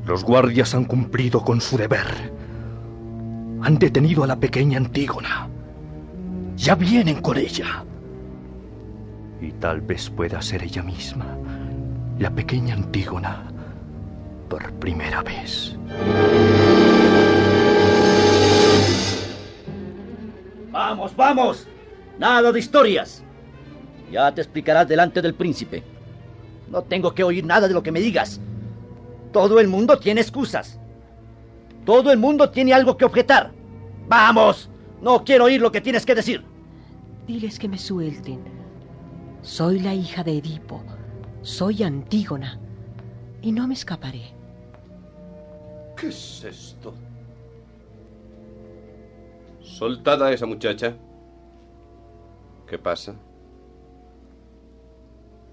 Los 0.07 0.25
guardias 0.25 0.75
han 0.75 0.85
cumplido 0.85 1.43
con 1.43 1.61
su 1.61 1.77
deber. 1.77 2.33
Han 3.62 3.79
detenido 3.79 4.25
a 4.25 4.27
la 4.27 4.37
pequeña 4.37 4.79
Antígona. 4.79 5.49
Ya 6.57 6.75
vienen 6.75 7.21
con 7.21 7.37
ella. 7.37 7.85
Y 9.41 9.53
tal 9.53 9.81
vez 9.81 10.11
pueda 10.11 10.43
ser 10.43 10.62
ella 10.62 10.83
misma, 10.83 11.27
la 12.19 12.31
pequeña 12.31 12.75
Antígona, 12.75 13.50
por 14.49 14.71
primera 14.75 15.23
vez. 15.23 15.77
Vamos, 20.71 21.17
vamos. 21.17 21.67
Nada 22.19 22.53
de 22.53 22.59
historias. 22.59 23.23
Ya 24.11 24.33
te 24.35 24.43
explicarás 24.43 24.87
delante 24.89 25.23
del 25.23 25.35
príncipe. 25.35 25.83
No 26.71 26.83
tengo 26.83 27.15
que 27.15 27.25
oír 27.25 27.45
nada 27.45 27.69
de 27.69 27.75
lo 27.75 27.83
que 27.83 27.93
me 27.93 28.00
digas. 28.00 28.41
Todo 29.33 29.61
el 29.61 29.69
mundo 29.69 29.99
tiene 29.99 30.21
excusas. 30.21 30.79
Todo 31.85 32.12
el 32.12 32.19
mundo 32.19 32.50
tiene 32.50 32.73
algo 32.73 32.97
que 32.97 33.05
objetar. 33.05 33.53
Vamos. 34.09 34.71
No 35.03 35.25
quiero 35.25 35.47
oír 35.47 35.61
lo 35.61 35.73
que 35.73 35.81
tienes 35.81 36.07
que 36.07 36.15
decir. 36.15 36.45
Diles 37.27 37.59
que 37.59 37.69
me 37.69 37.79
suelten. 37.79 38.41
Soy 39.43 39.81
la 39.81 39.95
hija 39.95 40.23
de 40.23 40.39
Edipo. 40.39 40.83
Soy 41.43 41.83
Antígona. 41.83 42.61
Y 43.43 43.53
no 43.53 43.67
me 43.67 43.75
escaparé. 43.75 44.35
¿Qué 45.97 46.09
es 46.09 46.45
esto? 46.45 46.95
Soltada 49.61 50.27
a 50.27 50.33
esa 50.33 50.47
muchacha. 50.47 50.95
¿Qué 52.67 52.79
pasa? 52.79 53.15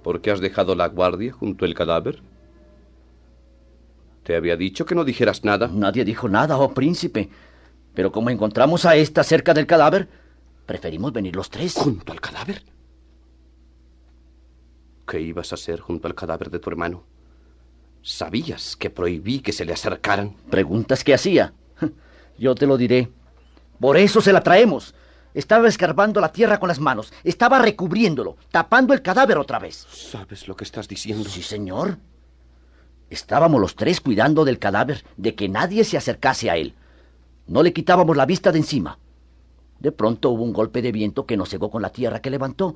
¿Por 0.07 0.21
qué 0.21 0.31
has 0.31 0.39
dejado 0.39 0.73
la 0.73 0.87
guardia 0.87 1.33
junto 1.33 1.65
al 1.65 1.73
cadáver? 1.73 2.21
Te 4.23 4.37
había 4.37 4.55
dicho 4.55 4.85
que 4.85 4.95
no 4.95 5.03
dijeras 5.03 5.43
nada. 5.43 5.67
Nadie 5.67 6.05
dijo 6.05 6.29
nada, 6.29 6.57
oh 6.57 6.73
príncipe. 6.73 7.29
Pero 7.93 8.13
como 8.13 8.29
encontramos 8.29 8.85
a 8.85 8.95
esta 8.95 9.21
cerca 9.25 9.53
del 9.53 9.67
cadáver, 9.67 10.07
preferimos 10.65 11.11
venir 11.11 11.35
los 11.35 11.49
tres. 11.49 11.73
¿Junto 11.73 12.13
al 12.13 12.21
cadáver? 12.21 12.63
¿Qué 15.05 15.19
ibas 15.19 15.51
a 15.51 15.55
hacer 15.55 15.81
junto 15.81 16.07
al 16.07 16.15
cadáver 16.15 16.51
de 16.51 16.59
tu 16.59 16.69
hermano? 16.69 17.03
¿Sabías 18.01 18.77
que 18.77 18.89
prohibí 18.89 19.41
que 19.41 19.51
se 19.51 19.65
le 19.65 19.73
acercaran? 19.73 20.37
¿Preguntas 20.49 21.03
qué 21.03 21.15
hacía? 21.15 21.53
Yo 22.39 22.55
te 22.55 22.65
lo 22.65 22.77
diré. 22.77 23.09
Por 23.77 23.97
eso 23.97 24.21
se 24.21 24.31
la 24.31 24.41
traemos. 24.41 24.95
Estaba 25.37 25.67
escarbando 25.67 26.19
la 26.19 26.31
tierra 26.31 26.59
con 26.59 26.67
las 26.67 26.79
manos. 26.79 27.13
Estaba 27.23 27.59
recubriéndolo, 27.59 28.37
tapando 28.49 28.95
el 28.95 29.03
cadáver 29.03 29.37
otra 29.37 29.59
vez. 29.59 29.85
¿Sabes 29.91 30.47
lo 30.47 30.55
que 30.55 30.63
estás 30.63 30.87
diciendo? 30.87 31.29
Sí, 31.29 31.43
señor. 31.43 31.99
Estábamos 33.11 33.61
los 33.61 33.75
tres 33.75 34.01
cuidando 34.01 34.45
del 34.45 34.57
cadáver, 34.57 35.05
de 35.15 35.35
que 35.35 35.47
nadie 35.47 35.83
se 35.83 35.95
acercase 35.95 36.49
a 36.49 36.57
él. 36.57 36.73
No 37.45 37.61
le 37.61 37.71
quitábamos 37.71 38.17
la 38.17 38.25
vista 38.25 38.51
de 38.51 38.57
encima. 38.57 38.97
De 39.77 39.91
pronto 39.91 40.31
hubo 40.31 40.43
un 40.43 40.53
golpe 40.53 40.81
de 40.81 40.91
viento 40.91 41.27
que 41.27 41.37
nos 41.37 41.49
cegó 41.49 41.69
con 41.69 41.83
la 41.83 41.91
tierra 41.91 42.19
que 42.19 42.31
levantó. 42.31 42.75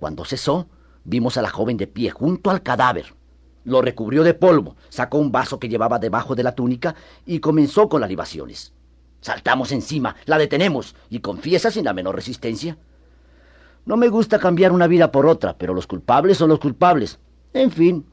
Cuando 0.00 0.24
cesó, 0.24 0.66
vimos 1.04 1.36
a 1.36 1.42
la 1.42 1.50
joven 1.50 1.76
de 1.76 1.86
pie 1.86 2.10
junto 2.10 2.50
al 2.50 2.64
cadáver. 2.64 3.14
Lo 3.62 3.82
recubrió 3.82 4.24
de 4.24 4.34
polvo, 4.34 4.74
sacó 4.88 5.18
un 5.18 5.30
vaso 5.30 5.60
que 5.60 5.68
llevaba 5.68 6.00
debajo 6.00 6.34
de 6.34 6.42
la 6.42 6.56
túnica 6.56 6.96
y 7.24 7.38
comenzó 7.38 7.88
con 7.88 8.00
las 8.00 8.10
libaciones. 8.10 8.72
Saltamos 9.20 9.72
encima, 9.72 10.16
la 10.26 10.38
detenemos 10.38 10.94
y 11.10 11.20
confiesa 11.20 11.70
sin 11.70 11.84
la 11.84 11.92
menor 11.92 12.14
resistencia. 12.14 12.78
No 13.84 13.96
me 13.96 14.08
gusta 14.08 14.38
cambiar 14.38 14.72
una 14.72 14.86
vida 14.86 15.10
por 15.10 15.26
otra, 15.26 15.56
pero 15.56 15.74
los 15.74 15.86
culpables 15.86 16.36
son 16.36 16.50
los 16.50 16.60
culpables. 16.60 17.18
En 17.52 17.70
fin, 17.70 18.04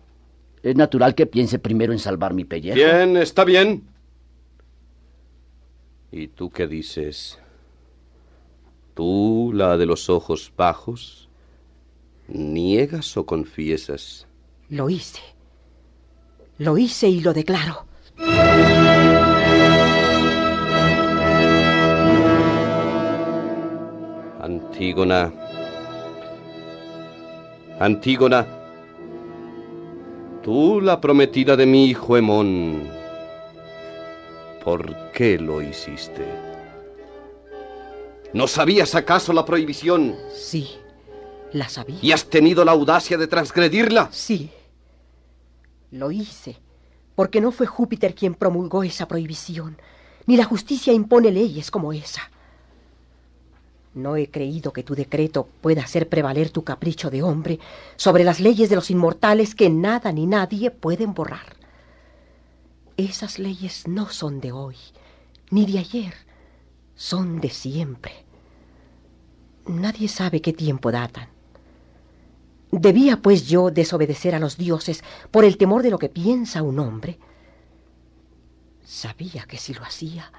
es 0.64 0.76
natural 0.76 1.14
que 1.14 1.26
piense 1.26 1.60
primero 1.60 1.94
en 1.94 2.00
salvar 2.00 2.34
mi 2.34 2.46
pellejo. 2.46 2.76
Bien, 2.76 3.18
está 3.18 3.44
bien. 3.44 3.84
¿Y 6.12 6.28
tú 6.30 6.50
qué 6.50 6.66
dices? 6.66 7.40
¿Tú, 8.94 9.51
la 9.53 9.77
de 9.77 9.86
los 9.86 10.10
ojos 10.10 10.51
bajos, 10.56 11.27
niegas 12.27 13.18
o 13.18 13.25
confiesas? 13.25 14.25
Lo 14.70 14.90
hice. 14.90 15.20
Lo 16.58 16.77
hice 16.77 17.10
y 17.10 17.20
lo 17.20 17.34
declaro. 17.34 17.86
Antígona. 24.46 25.34
Antígona. 27.79 28.46
Tú, 30.44 30.79
la 30.81 31.01
prometida 31.01 31.55
de 31.55 31.66
mi 31.66 31.86
hijo 31.86 32.16
Hemón. 32.16 32.88
¿Por 34.64 35.12
qué 35.14 35.40
lo 35.40 35.64
hiciste? 35.64 36.24
¿No 38.34 38.46
sabías 38.46 38.94
acaso 38.94 39.34
la 39.34 39.46
prohibición? 39.46 40.16
Sí, 40.31 40.75
la 41.51 41.68
sabía. 41.68 41.98
¿Y 42.03 42.12
has 42.12 42.25
tenido 42.25 42.64
la 42.64 42.74
audacia 42.74 43.18
de 43.18 43.25
transgredirla? 43.25 44.10
Sí. 44.12 44.51
Lo 45.90 46.12
hice, 46.12 46.58
porque 47.16 47.42
no 47.42 47.51
fue 47.51 47.66
Júpiter 47.66 48.14
quien 48.14 48.36
promulgó 48.36 48.84
esa 48.84 49.08
prohibición, 49.08 49.81
ni 50.27 50.38
la 50.38 50.44
justicia 50.44 50.94
impone 50.94 51.31
leyes 51.31 51.72
como 51.72 51.94
esa. 51.94 52.29
No 53.96 54.18
he 54.18 54.29
creído 54.29 54.74
que 54.74 54.84
tu 54.84 54.94
decreto 54.94 55.48
pueda 55.62 55.81
hacer 55.81 56.10
prevaler 56.10 56.50
tu 56.50 56.66
capricho 56.66 57.10
de 57.10 57.24
hombre 57.24 57.60
sobre 57.96 58.25
las 58.25 58.42
leyes 58.42 58.70
de 58.70 58.75
los 58.75 58.92
inmortales 58.92 59.55
que 59.55 59.70
nada 59.70 60.12
ni 60.12 60.27
nadie 60.27 60.70
pueden 60.70 61.14
borrar. 61.14 61.55
Esas 62.98 63.40
leyes 63.40 63.88
no 63.88 64.10
son 64.10 64.42
de 64.42 64.51
hoy, 64.51 64.75
ni 65.50 65.66
de 65.66 65.79
ayer, 65.79 66.14
son 66.96 67.40
de 67.40 67.50
siempre. 67.50 68.25
Nadie 69.66 70.10
sabe 70.10 70.42
qué 70.42 70.51
tiempo 70.51 70.92
datan. 70.92 71.29
¿Debía, 72.72 73.22
pues, 73.22 73.48
yo 73.48 73.72
desobedecer 73.72 74.36
a 74.36 74.40
los 74.40 74.58
dioses 74.58 75.05
por 75.31 75.46
el 75.46 75.58
temor 75.58 75.84
de 75.84 75.92
lo 75.92 76.00
que 76.00 76.10
piensa 76.10 76.62
un 76.62 76.79
hombre? 76.79 77.18
Sabía 78.84 79.46
que 79.46 79.58
si 79.58 79.74
lo 79.74 79.84
hacía, 79.84 80.34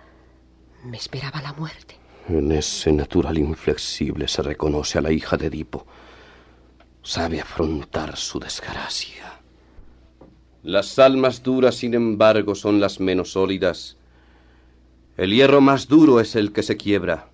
me 0.84 0.98
esperaba 0.98 1.40
la 1.40 1.54
muerte. 1.54 1.98
En 2.28 2.50
ese 2.50 2.90
natural 2.90 3.38
inflexible 3.38 4.26
se 4.26 4.42
reconoce 4.42 4.98
a 4.98 5.00
la 5.00 5.12
hija 5.12 5.36
de 5.36 5.46
Edipo. 5.46 5.86
Sabe 7.00 7.40
afrontar 7.40 8.16
su 8.16 8.40
desgracia. 8.40 9.40
Las 10.64 10.98
almas 10.98 11.44
duras, 11.44 11.76
sin 11.76 11.94
embargo, 11.94 12.56
son 12.56 12.80
las 12.80 12.98
menos 12.98 13.32
sólidas. 13.32 13.96
El 15.16 15.30
hierro 15.30 15.60
más 15.60 15.86
duro 15.86 16.18
es 16.18 16.34
el 16.34 16.52
que 16.52 16.64
se 16.64 16.76
quiebra. 16.76 17.28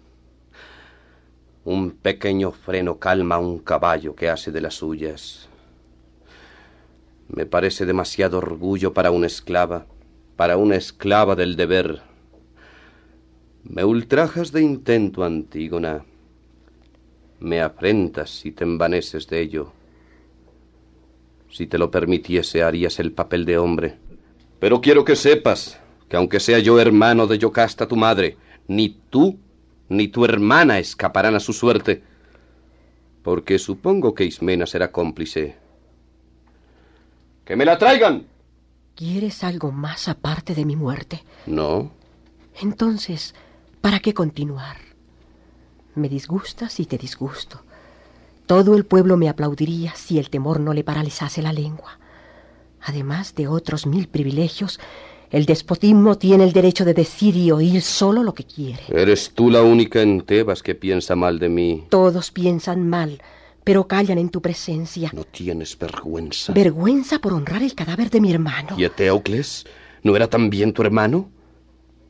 Un 1.64 1.92
pequeño 1.92 2.52
freno 2.52 2.98
calma 2.98 3.36
a 3.36 3.38
un 3.38 3.60
caballo 3.60 4.14
que 4.14 4.28
hace 4.28 4.52
de 4.52 4.60
las 4.60 4.74
suyas. 4.74 5.48
Me 7.28 7.46
parece 7.46 7.86
demasiado 7.86 8.36
orgullo 8.36 8.92
para 8.92 9.10
una 9.10 9.26
esclava, 9.26 9.86
para 10.36 10.58
una 10.58 10.76
esclava 10.76 11.34
del 11.34 11.56
deber. 11.56 12.11
Me 13.64 13.84
ultrajas 13.84 14.52
de 14.52 14.62
intento, 14.62 15.24
Antígona. 15.24 16.04
Me 17.40 17.60
afrentas 17.60 18.44
y 18.44 18.52
te 18.52 18.64
envaneces 18.64 19.26
de 19.28 19.40
ello. 19.40 19.72
Si 21.50 21.66
te 21.66 21.78
lo 21.78 21.90
permitiese, 21.90 22.62
harías 22.62 22.98
el 22.98 23.12
papel 23.12 23.44
de 23.44 23.58
hombre. 23.58 23.98
Pero 24.58 24.80
quiero 24.80 25.04
que 25.04 25.16
sepas 25.16 25.78
que 26.08 26.16
aunque 26.16 26.40
sea 26.40 26.58
yo 26.58 26.78
hermano 26.80 27.26
de 27.26 27.38
Yocasta, 27.38 27.88
tu 27.88 27.96
madre, 27.96 28.36
ni 28.68 28.90
tú 29.10 29.38
ni 29.88 30.08
tu 30.08 30.24
hermana 30.24 30.78
escaparán 30.78 31.34
a 31.34 31.40
su 31.40 31.52
suerte, 31.52 32.02
porque 33.22 33.58
supongo 33.58 34.14
que 34.14 34.24
Ismena 34.24 34.66
será 34.66 34.90
cómplice. 34.90 35.56
¡Que 37.44 37.56
me 37.56 37.64
la 37.64 37.78
traigan! 37.78 38.26
¿Quieres 38.94 39.44
algo 39.44 39.72
más 39.72 40.08
aparte 40.08 40.54
de 40.54 40.64
mi 40.64 40.76
muerte? 40.76 41.22
No. 41.46 41.92
Entonces, 42.60 43.34
¿para 43.82 44.00
qué 44.00 44.14
continuar? 44.14 44.76
Me 45.94 46.08
disgustas 46.08 46.80
y 46.80 46.86
te 46.86 46.96
disgusto. 46.96 47.60
Todo 48.46 48.74
el 48.76 48.86
pueblo 48.86 49.18
me 49.18 49.28
aplaudiría 49.28 49.94
si 49.94 50.18
el 50.18 50.30
temor 50.30 50.60
no 50.60 50.72
le 50.72 50.84
paralizase 50.84 51.42
la 51.42 51.52
lengua. 51.52 51.98
Además 52.80 53.34
de 53.34 53.48
otros 53.48 53.86
mil 53.86 54.08
privilegios, 54.08 54.80
el 55.30 55.46
despotismo 55.46 56.16
tiene 56.16 56.44
el 56.44 56.52
derecho 56.52 56.84
de 56.84 56.94
decir 56.94 57.36
y 57.36 57.50
oír 57.50 57.82
solo 57.82 58.22
lo 58.22 58.34
que 58.34 58.44
quiere. 58.44 58.82
Eres 58.88 59.32
tú 59.34 59.50
la 59.50 59.62
única 59.62 60.00
en 60.00 60.22
Tebas 60.22 60.62
que 60.62 60.74
piensa 60.74 61.14
mal 61.14 61.38
de 61.38 61.48
mí. 61.48 61.86
Todos 61.90 62.30
piensan 62.30 62.88
mal, 62.88 63.20
pero 63.64 63.86
callan 63.86 64.18
en 64.18 64.30
tu 64.30 64.40
presencia. 64.42 65.10
No 65.12 65.24
tienes 65.24 65.78
vergüenza. 65.78 66.52
Vergüenza 66.52 67.18
por 67.18 67.32
honrar 67.32 67.62
el 67.62 67.74
cadáver 67.74 68.10
de 68.10 68.20
mi 68.20 68.32
hermano. 68.32 68.76
¿Y 68.78 68.84
Eteocles? 68.84 69.64
¿No 70.02 70.16
era 70.16 70.28
también 70.28 70.72
tu 70.72 70.82
hermano? 70.82 71.30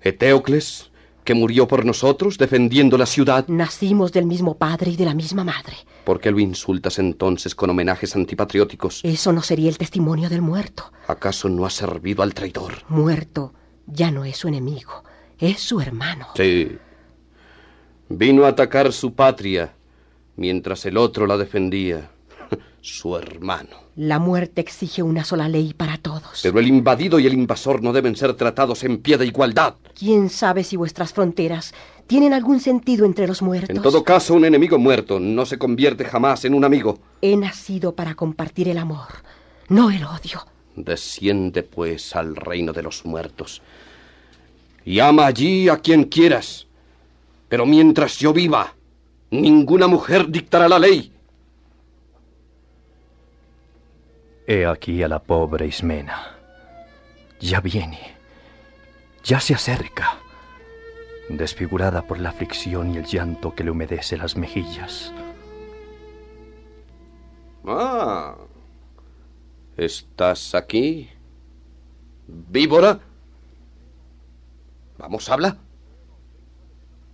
Eteocles, 0.01 0.92
que 1.25 1.35
murió 1.35 1.69
por 1.69 1.85
nosotros 1.85 2.39
defendiendo 2.39 2.99
la 2.99 3.07
ciudad. 3.07 3.47
Nacimos 3.49 4.13
del 4.13 4.27
mismo 4.27 4.57
padre 4.57 4.91
y 4.91 4.97
de 4.97 5.05
la 5.05 5.15
misma 5.15 5.45
madre. 5.45 5.77
¿Por 6.05 6.21
qué 6.21 6.31
lo 6.31 6.41
insultas 6.41 6.99
entonces 6.99 7.55
con 7.55 7.71
homenajes 7.71 8.17
antipatrióticos? 8.17 9.01
Eso 9.05 9.33
no 9.33 9.43
sería 9.43 9.69
el 9.69 9.79
testimonio 9.79 10.29
del 10.29 10.43
muerto. 10.43 10.93
¿Acaso 11.07 11.49
no 11.49 11.65
ha 11.65 11.71
servido 11.71 12.23
al 12.23 12.35
traidor? 12.35 12.83
Muerto 12.89 13.53
ya 13.87 14.11
no 14.11 14.25
es 14.25 14.37
su 14.37 14.49
enemigo, 14.49 15.05
es 15.39 15.61
su 15.61 15.81
hermano. 15.81 16.29
Sí. 16.35 16.77
Vino 18.09 18.45
a 18.45 18.49
atacar 18.49 18.93
su 18.93 19.15
patria 19.15 19.73
mientras 20.37 20.85
el 20.87 20.97
otro 20.97 21.27
la 21.27 21.37
defendía. 21.37 22.11
Su 22.83 23.17
hermano. 23.17 23.77
La 23.95 24.19
muerte 24.19 24.61
exige 24.61 25.03
una 25.03 25.25
sola 25.25 25.49
ley 25.49 25.73
para 25.73 25.99
todos. 25.99 26.41
Pero 26.43 26.59
el 26.59 26.67
invadido 26.67 27.21
y 27.21 27.27
el 27.27 27.33
invasor 27.33 27.83
no 27.83 27.93
deben 27.93 28.17
ser 28.17 28.35
tratados 28.35 28.83
en 28.83 28.99
pie 28.99 29.17
de 29.17 29.27
igualdad. 29.27 29.77
¿Quién 29.97 30.29
sabe 30.29 30.65
si 30.65 30.77
vuestras 30.77 31.13
fronteras 31.13 31.73
tienen 32.09 32.33
algún 32.33 32.59
sentido 32.59 33.07
entre 33.07 33.29
los 33.29 33.41
muertos? 33.41 33.71
En 33.71 33.81
todo 33.81 34.03
caso, 34.03 34.35
un 34.35 34.45
enemigo 34.45 34.79
muerto 34.79 35.21
no 35.21 35.47
se 35.47 35.59
convierte 35.59 36.05
jamás 36.05 36.45
en 36.45 36.55
un 36.55 36.65
amigo. 36.65 36.99
He 37.23 37.37
nacido 37.37 37.95
para 37.95 38.17
compartir 38.17 38.69
el 38.69 38.79
amor, 38.79 39.09
no 39.69 39.91
el 39.91 40.05
odio. 40.05 40.45
Desciende, 40.75 41.63
pues, 41.63 42.17
al 42.17 42.35
reino 42.35 42.73
de 42.73 42.83
los 42.83 43.05
muertos. 43.05 43.63
Y 44.85 44.99
ama 44.99 45.27
allí 45.27 45.69
a 45.69 45.77
quien 45.77 46.05
quieras. 46.05 46.67
Pero 47.49 47.65
mientras 47.65 48.19
yo 48.19 48.33
viva, 48.33 48.75
ninguna 49.31 49.87
mujer 49.87 50.29
dictará 50.29 50.69
la 50.69 50.81
ley. 50.81 51.13
He 54.53 54.67
aquí 54.67 55.03
a 55.03 55.09
la 55.09 55.19
pobre 55.19 55.67
Ismena. 55.67 56.37
Ya 57.41 57.63
viene. 57.63 58.15
Ya 59.25 59.41
se 59.41 59.55
acerca. 59.55 60.19
Desfigurada 61.31 62.07
por 62.07 62.19
la 62.19 62.29
aflicción 62.29 62.93
y 62.93 62.99
el 62.99 63.07
llanto 63.07 63.55
que 63.55 63.65
le 63.65 63.71
humedece 63.71 64.19
las 64.19 64.37
mejillas. 64.37 65.11
Ah. 67.65 68.37
¿Estás 69.79 70.55
aquí? 70.55 71.09
¿Víbora? 72.27 73.01
Vamos, 74.99 75.31
habla. 75.31 75.57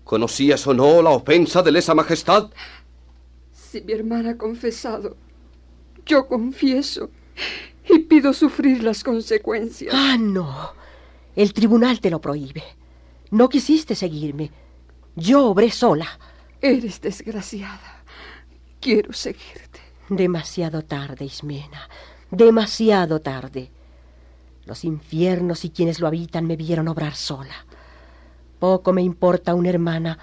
¿Conocías 0.02 0.66
o 0.66 0.74
no 0.74 1.02
la 1.02 1.10
ofensa 1.10 1.62
de 1.62 1.70
lesa 1.70 1.94
majestad? 1.94 2.50
Si 3.52 3.80
mi 3.80 3.92
hermana 3.92 4.30
ha 4.30 4.36
confesado, 4.36 5.16
yo 6.04 6.26
confieso 6.26 7.10
y 7.88 8.00
pido 8.00 8.32
sufrir 8.32 8.82
las 8.82 9.02
consecuencias. 9.04 9.94
Ah, 9.96 10.16
no. 10.18 10.72
El 11.34 11.52
tribunal 11.52 12.00
te 12.00 12.10
lo 12.10 12.20
prohíbe. 12.20 12.62
No 13.30 13.48
quisiste 13.48 13.94
seguirme. 13.94 14.50
Yo 15.16 15.46
obré 15.46 15.70
sola. 15.70 16.06
Eres 16.60 17.00
desgraciada. 17.00 18.02
Quiero 18.80 19.12
seguirte. 19.12 19.80
Demasiado 20.08 20.82
tarde, 20.82 21.24
Ismena. 21.24 21.88
Demasiado 22.30 23.20
tarde. 23.20 23.70
Los 24.64 24.84
infiernos 24.84 25.64
y 25.64 25.70
quienes 25.70 26.00
lo 26.00 26.06
habitan 26.06 26.46
me 26.46 26.56
vieron 26.56 26.88
obrar 26.88 27.14
sola. 27.14 27.66
Poco 28.58 28.92
me 28.92 29.02
importa 29.02 29.54
una 29.54 29.70
hermana 29.70 30.18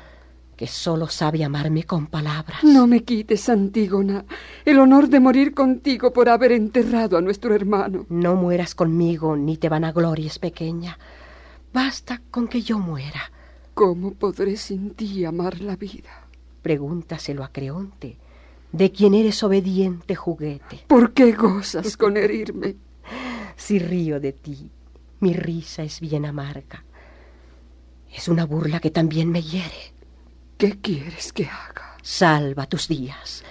que 0.56 0.68
solo 0.68 1.08
sabe 1.08 1.44
amarme 1.44 1.84
con 1.84 2.08
palabras. 2.08 2.64
No 2.64 2.88
me 2.88 3.04
quites, 3.04 3.50
Antígona, 3.50 4.26
el 4.64 4.80
honor 4.80 5.10
de 5.10 5.20
morir 5.20 5.54
contigo 5.54 6.14
por 6.14 6.30
haber 6.30 6.52
enterrado 6.52 7.18
a 7.18 7.22
nuestro 7.22 7.54
hermano. 7.54 8.06
No 8.10 8.36
mueras 8.36 8.76
conmigo, 8.76 9.36
ni 9.36 9.58
te 9.58 9.70
vanaglories, 9.70 10.40
pequeña. 10.40 10.98
Basta 11.74 12.22
con 12.32 12.48
que 12.48 12.62
yo 12.62 12.80
muera. 12.80 13.32
¿Cómo 13.74 14.14
podré 14.14 14.56
sin 14.56 14.92
ti 14.92 15.26
amar 15.26 15.60
la 15.60 15.76
vida? 15.76 16.28
Pregúntaselo 16.62 17.44
a 17.44 17.50
Creonte, 17.50 18.18
de 18.72 18.92
quien 18.92 19.14
eres 19.14 19.44
obediente 19.44 20.16
juguete. 20.16 20.86
¿Por 20.88 21.14
qué 21.14 21.34
gozas 21.34 21.98
con 21.98 22.16
herirme? 22.16 22.78
si 23.58 23.80
río 23.80 24.20
de 24.20 24.32
ti, 24.32 24.72
mi 25.20 25.34
risa 25.34 25.84
es 25.84 26.00
bien 26.00 26.26
amarga. 26.26 26.86
Es 28.16 28.30
una 28.30 28.46
burla 28.46 28.80
que 28.80 28.92
también 28.92 29.30
me 29.30 29.42
hiere. 29.42 29.95
¿Qué 30.58 30.80
quieres 30.80 31.34
que 31.34 31.46
haga? 31.46 31.98
Salva 32.02 32.66
tus 32.66 32.88
días. 32.88 33.44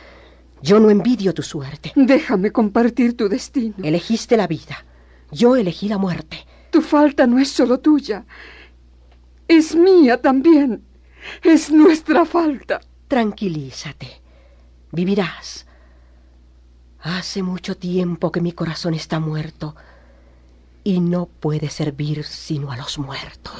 Yo 0.63 0.81
no 0.81 0.89
envidio 0.89 1.35
tu 1.35 1.43
suerte. 1.43 1.93
Déjame 1.95 2.51
compartir 2.51 3.17
tu 3.17 3.29
destino. 3.29 3.75
Elegiste 3.83 4.37
la 4.37 4.47
vida. 4.47 4.85
Yo 5.31 5.57
elegí 5.57 5.89
la 5.89 5.99
muerte. 5.99 6.47
Tu 6.71 6.81
falta 6.81 7.27
no 7.27 7.39
es 7.39 7.51
solo 7.51 7.81
tuya. 7.81 8.25
Es 9.47 9.77
mía 9.77 10.23
también. 10.23 10.83
Es 11.43 11.71
nuestra 11.71 12.25
falta. 12.25 12.81
Tranquilízate. 13.09 14.23
Vivirás. 14.91 15.67
Hace 17.01 17.43
mucho 17.43 17.77
tiempo 17.77 18.33
que 18.33 18.41
mi 18.41 18.53
corazón 18.53 18.95
está 18.95 19.21
muerto 19.21 19.77
y 20.83 21.01
no 21.01 21.27
puede 21.27 21.69
servir 21.69 22.25
sino 22.25 22.73
a 22.73 22.77
los 22.79 22.99
muertos. 22.99 23.55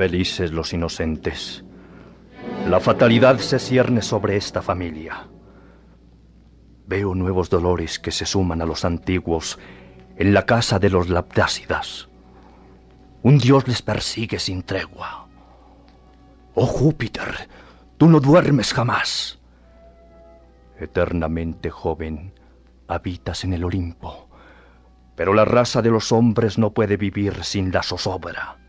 Felices 0.00 0.50
los 0.50 0.72
inocentes. 0.72 1.62
La 2.66 2.80
fatalidad 2.80 3.36
se 3.36 3.58
cierne 3.58 4.00
sobre 4.00 4.38
esta 4.38 4.62
familia. 4.62 5.28
Veo 6.86 7.14
nuevos 7.14 7.50
dolores 7.50 7.98
que 7.98 8.10
se 8.10 8.24
suman 8.24 8.62
a 8.62 8.64
los 8.64 8.86
antiguos 8.86 9.58
en 10.16 10.32
la 10.32 10.46
casa 10.46 10.78
de 10.78 10.88
los 10.88 11.10
Lapdácidas. 11.10 12.08
Un 13.22 13.36
dios 13.36 13.68
les 13.68 13.82
persigue 13.82 14.38
sin 14.38 14.62
tregua. 14.62 15.28
Oh 16.54 16.64
Júpiter, 16.64 17.50
tú 17.98 18.08
no 18.08 18.20
duermes 18.20 18.72
jamás. 18.72 19.38
Eternamente 20.78 21.68
joven, 21.68 22.32
habitas 22.88 23.44
en 23.44 23.52
el 23.52 23.64
Olimpo, 23.64 24.30
pero 25.14 25.34
la 25.34 25.44
raza 25.44 25.82
de 25.82 25.90
los 25.90 26.10
hombres 26.10 26.56
no 26.56 26.72
puede 26.72 26.96
vivir 26.96 27.44
sin 27.44 27.70
la 27.70 27.82
zozobra. 27.82 28.59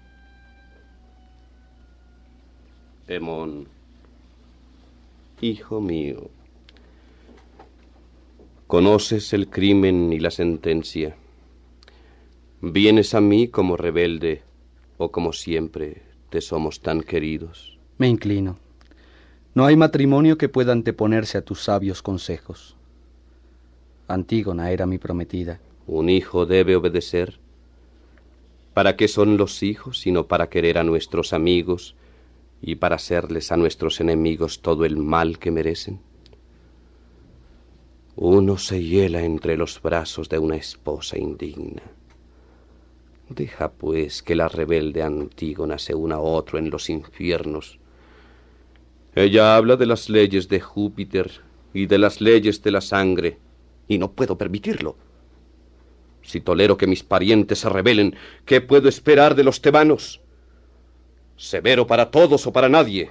Hijo 5.42 5.82
mío, 5.82 6.30
conoces 8.68 9.34
el 9.34 9.50
crimen 9.50 10.14
y 10.14 10.20
la 10.20 10.32
sentencia. 10.32 11.18
Vienes 12.62 13.14
a 13.14 13.20
mí 13.20 13.50
como 13.50 13.76
rebelde 13.76 14.44
o 14.98 15.12
como 15.12 15.34
siempre 15.34 16.04
te 16.30 16.40
somos 16.40 16.80
tan 16.80 17.02
queridos. 17.02 17.78
Me 17.98 18.08
inclino. 18.08 18.58
No 19.56 19.66
hay 19.66 19.76
matrimonio 19.76 20.38
que 20.38 20.48
pueda 20.48 20.72
anteponerse 20.72 21.38
a 21.38 21.42
tus 21.42 21.64
sabios 21.64 22.02
consejos. 22.02 22.78
Antígona 24.08 24.72
era 24.72 24.86
mi 24.86 25.00
prometida. 25.00 25.60
Un 25.86 26.10
hijo 26.10 26.46
debe 26.46 26.78
obedecer. 26.78 27.40
¿Para 28.74 28.96
qué 28.96 29.10
son 29.10 29.36
los 29.36 29.64
hijos 29.64 30.00
sino 30.00 30.28
para 30.28 30.50
querer 30.50 30.78
a 30.78 30.86
nuestros 30.86 31.34
amigos 31.34 31.96
y 32.62 32.76
para 32.76 32.96
hacerles 32.96 33.52
a 33.52 33.58
nuestros 33.58 34.00
enemigos 34.00 34.62
todo 34.62 34.86
el 34.86 34.98
mal 34.98 35.40
que 35.40 35.52
merecen? 35.52 36.00
Uno 38.16 38.58
se 38.58 38.84
hiela 38.84 39.24
entre 39.24 39.58
los 39.58 39.82
brazos 39.82 40.30
de 40.30 40.38
una 40.38 40.56
esposa 40.56 41.18
indigna. 41.18 41.82
Deja 43.30 43.72
pues 43.72 44.22
que 44.22 44.36
la 44.36 44.48
rebelde 44.48 45.02
Antígona 45.02 45.78
se 45.78 45.96
una 45.96 46.16
a 46.16 46.20
otro 46.20 46.60
en 46.60 46.70
los 46.70 46.90
infiernos. 46.90 47.80
Ella 49.16 49.56
habla 49.56 49.76
de 49.76 49.86
las 49.86 50.10
leyes 50.10 50.50
de 50.50 50.60
Júpiter 50.60 51.32
y 51.74 51.86
de 51.86 51.98
las 51.98 52.22
leyes 52.22 52.62
de 52.62 52.72
la 52.72 52.82
sangre, 52.82 53.38
y 53.88 53.98
no 53.98 54.12
puedo 54.12 54.38
permitirlo. 54.38 54.96
Si 56.22 56.40
tolero 56.42 56.78
que 56.78 56.88
mis 56.88 57.04
parientes 57.04 57.60
se 57.60 57.70
rebelen, 57.70 58.16
¿qué 58.46 58.62
puedo 58.62 58.88
esperar 58.88 59.36
de 59.36 59.44
los 59.44 59.62
tebanos? 59.62 60.21
Severo 61.42 61.88
para 61.88 62.12
todos 62.12 62.46
o 62.46 62.54
para 62.54 62.70
nadie. 62.70 63.10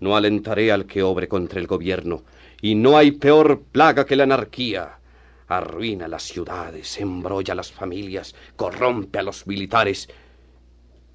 No 0.00 0.16
alentaré 0.16 0.72
al 0.72 0.86
que 0.86 1.04
obre 1.04 1.28
contra 1.28 1.60
el 1.60 1.68
gobierno, 1.68 2.24
y 2.60 2.74
no 2.74 2.98
hay 2.98 3.12
peor 3.12 3.62
plaga 3.70 4.04
que 4.04 4.16
la 4.16 4.24
anarquía 4.24 4.98
arruina 5.46 6.08
las 6.08 6.24
ciudades, 6.24 7.00
embrolla 7.00 7.54
las 7.54 7.70
familias, 7.70 8.34
corrompe 8.56 9.20
a 9.20 9.22
los 9.22 9.46
militares. 9.46 10.08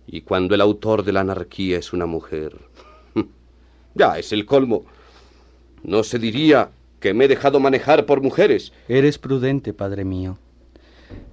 Y 0.08 0.22
cuando 0.22 0.56
el 0.56 0.62
autor 0.62 1.04
de 1.04 1.12
la 1.12 1.20
anarquía 1.20 1.78
es 1.78 1.92
una 1.92 2.06
mujer, 2.06 2.58
ya 3.94 4.18
es 4.18 4.32
el 4.32 4.46
colmo. 4.46 4.86
No 5.84 6.04
se 6.04 6.20
diría 6.20 6.72
que 7.02 7.14
me 7.14 7.26
he 7.26 7.28
dejado 7.28 7.60
manejar 7.60 8.06
por 8.06 8.22
mujeres. 8.22 8.72
Eres 8.88 9.18
prudente, 9.18 9.74
padre 9.74 10.06
mío. 10.06 10.38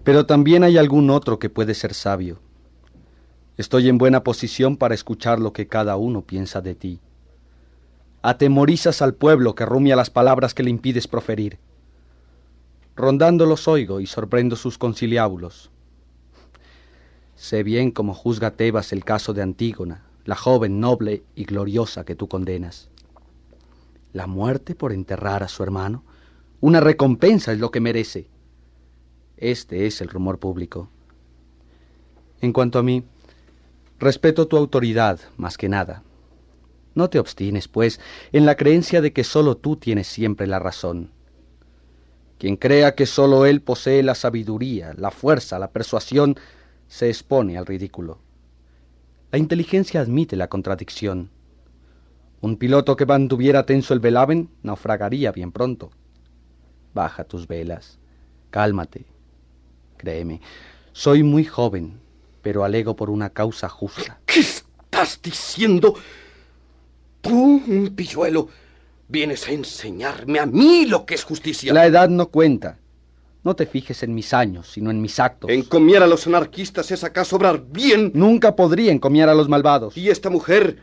Pero 0.03 0.27
también 0.27 0.65
hay 0.65 0.79
algún 0.79 1.11
otro 1.11 1.39
que 1.39 1.49
puede 1.49 1.75
ser 1.75 1.95
sabio. 1.95 2.41
Estoy 3.59 3.89
en 3.89 3.99
buena 3.99 4.23
posición 4.23 4.77
para 4.77 4.95
escuchar 4.95 5.41
lo 5.41 5.53
que 5.53 5.67
cada 5.67 5.97
uno 5.97 6.23
piensa 6.23 6.61
de 6.61 6.77
ti. 6.77 7.01
Atemorizas 8.23 9.03
al 9.03 9.15
pueblo 9.15 9.57
que 9.57 9.67
rumia 9.67 9.97
las 9.97 10.11
palabras 10.11 10.55
que 10.55 10.63
le 10.63 10.71
impides 10.71 11.09
proferir. 11.09 11.59
Rondando 12.95 13.47
los 13.47 13.67
oigo 13.67 13.99
y 13.99 14.07
sorprendo 14.07 14.55
sus 14.55 14.79
conciliábulos. 14.79 15.73
Sé 17.35 17.65
bien 17.65 17.91
cómo 17.91 18.15
juzga 18.15 18.53
Tebas 18.53 18.93
el 18.93 19.05
caso 19.05 19.35
de 19.35 19.43
Antígona, 19.43 20.05
la 20.25 20.37
joven 20.37 20.79
noble 20.79 21.25
y 21.35 21.43
gloriosa 21.43 22.05
que 22.05 22.15
tú 22.15 22.29
condenas. 22.29 22.91
La 24.13 24.29
muerte 24.29 24.77
por 24.77 24.93
enterrar 24.93 25.43
a 25.43 25.49
su 25.49 25.65
hermano, 25.65 26.05
una 26.61 26.79
recompensa 26.79 27.53
es 27.53 27.59
lo 27.59 27.73
que 27.73 27.81
merece. 27.81 28.29
Este 29.37 29.87
es 29.87 30.01
el 30.01 30.11
rumor 30.11 30.39
público. 30.39 30.91
En 32.41 32.53
cuanto 32.53 32.79
a 32.79 32.85
mí, 32.85 33.03
respeto 33.99 34.47
tu 34.49 34.57
autoridad 34.57 35.21
más 35.37 35.57
que 35.57 35.69
nada. 35.69 36.03
No 36.95 37.11
te 37.11 37.19
obstines, 37.19 37.69
pues, 37.69 38.01
en 38.33 38.47
la 38.47 38.57
creencia 38.57 39.01
de 39.01 39.13
que 39.13 39.25
sólo 39.25 39.57
tú 39.57 39.77
tienes 39.77 40.07
siempre 40.07 40.47
la 40.47 40.59
razón. 40.59 41.13
Quien 42.39 42.57
crea 42.57 42.95
que 42.95 43.07
sólo 43.07 43.47
él 43.47 43.61
posee 43.61 44.03
la 44.03 44.15
sabiduría, 44.15 44.95
la 44.97 45.11
fuerza, 45.11 45.59
la 45.59 45.71
persuasión, 45.71 46.37
se 46.87 47.09
expone 47.09 47.59
al 47.59 47.67
ridículo. 47.67 48.21
La 49.31 49.39
inteligencia 49.39 50.01
admite 50.01 50.37
la 50.37 50.49
contradicción. 50.49 51.31
Un 52.41 52.57
piloto 52.57 52.97
que 52.97 53.05
mantuviera 53.05 53.67
tenso 53.67 53.93
el 53.93 54.01
velamen 54.01 54.51
naufragaría 54.63 55.33
bien 55.33 55.53
pronto. 55.53 55.91
Baja 56.95 57.25
tus 57.25 57.47
velas, 57.47 57.99
cálmate. 58.51 59.07
Créeme, 59.97 60.41
soy 60.93 61.25
muy 61.25 61.45
joven, 61.45 62.01
pero 62.43 62.65
alego 62.65 62.97
por 62.97 63.11
una 63.11 63.31
causa 63.31 63.69
justa. 63.69 64.21
¿Qué 64.27 64.41
estás 64.41 65.21
diciendo? 65.23 65.95
Tú, 67.21 67.63
un 67.67 67.93
pilluelo, 67.95 68.49
vienes 69.09 69.49
a 69.49 69.53
enseñarme 69.53 70.39
a 70.39 70.47
mí 70.47 70.87
lo 70.87 71.05
que 71.05 71.15
es 71.15 71.25
justicia. 71.25 71.73
La 71.73 71.87
edad 71.87 72.09
no 72.09 72.29
cuenta. 72.29 72.79
No 73.45 73.55
te 73.55 73.67
fijes 73.67 74.03
en 74.03 74.15
mis 74.15 74.35
años, 74.35 74.71
sino 74.71 74.91
en 74.91 75.01
mis 75.01 75.19
actos. 75.21 75.51
Encomiar 75.51 76.03
a 76.03 76.07
los 76.07 76.27
anarquistas 76.27 76.91
es 76.91 77.05
acaso 77.05 77.37
obrar 77.37 77.65
bien. 77.71 78.11
Nunca 78.15 78.57
podría 78.57 78.93
encomiar 78.93 79.29
a 79.29 79.35
los 79.35 79.49
malvados. 79.49 79.97
Y 79.97 80.11
esta 80.11 80.29
mujer 80.29 80.79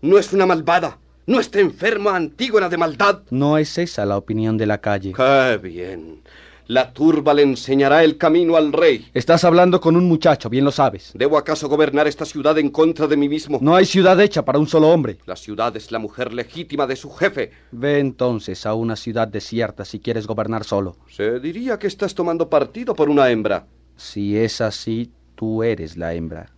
no 0.00 0.18
es 0.18 0.32
una 0.32 0.46
malvada. 0.46 0.98
No 1.26 1.40
está 1.40 1.60
enferma, 1.60 2.16
antígona 2.16 2.68
de 2.68 2.76
maldad. 2.76 3.22
No 3.30 3.58
es 3.58 3.76
esa 3.78 4.06
la 4.06 4.16
opinión 4.16 4.56
de 4.56 4.66
la 4.66 4.80
calle. 4.80 5.12
¡Qué 5.12 5.58
bien! 5.62 6.22
La 6.68 6.92
turba 6.92 7.32
le 7.32 7.40
enseñará 7.40 8.04
el 8.04 8.18
camino 8.18 8.54
al 8.54 8.74
rey. 8.74 9.08
Estás 9.14 9.42
hablando 9.44 9.80
con 9.80 9.96
un 9.96 10.04
muchacho, 10.04 10.50
bien 10.50 10.66
lo 10.66 10.70
sabes. 10.70 11.12
¿Debo 11.14 11.38
acaso 11.38 11.66
gobernar 11.66 12.06
esta 12.06 12.26
ciudad 12.26 12.58
en 12.58 12.68
contra 12.68 13.06
de 13.06 13.16
mí 13.16 13.26
mismo? 13.26 13.58
No 13.62 13.74
hay 13.74 13.86
ciudad 13.86 14.20
hecha 14.20 14.44
para 14.44 14.58
un 14.58 14.66
solo 14.66 14.90
hombre. 14.90 15.16
La 15.24 15.34
ciudad 15.34 15.74
es 15.78 15.90
la 15.90 15.98
mujer 15.98 16.34
legítima 16.34 16.86
de 16.86 16.96
su 16.96 17.10
jefe. 17.10 17.52
Ve 17.72 18.00
entonces 18.00 18.66
a 18.66 18.74
una 18.74 18.96
ciudad 18.96 19.28
desierta 19.28 19.86
si 19.86 19.98
quieres 19.98 20.26
gobernar 20.26 20.62
solo. 20.62 20.98
Se 21.08 21.40
diría 21.40 21.78
que 21.78 21.86
estás 21.86 22.14
tomando 22.14 22.50
partido 22.50 22.94
por 22.94 23.08
una 23.08 23.30
hembra. 23.30 23.66
Si 23.96 24.36
es 24.36 24.60
así, 24.60 25.10
tú 25.36 25.62
eres 25.62 25.96
la 25.96 26.12
hembra 26.12 26.57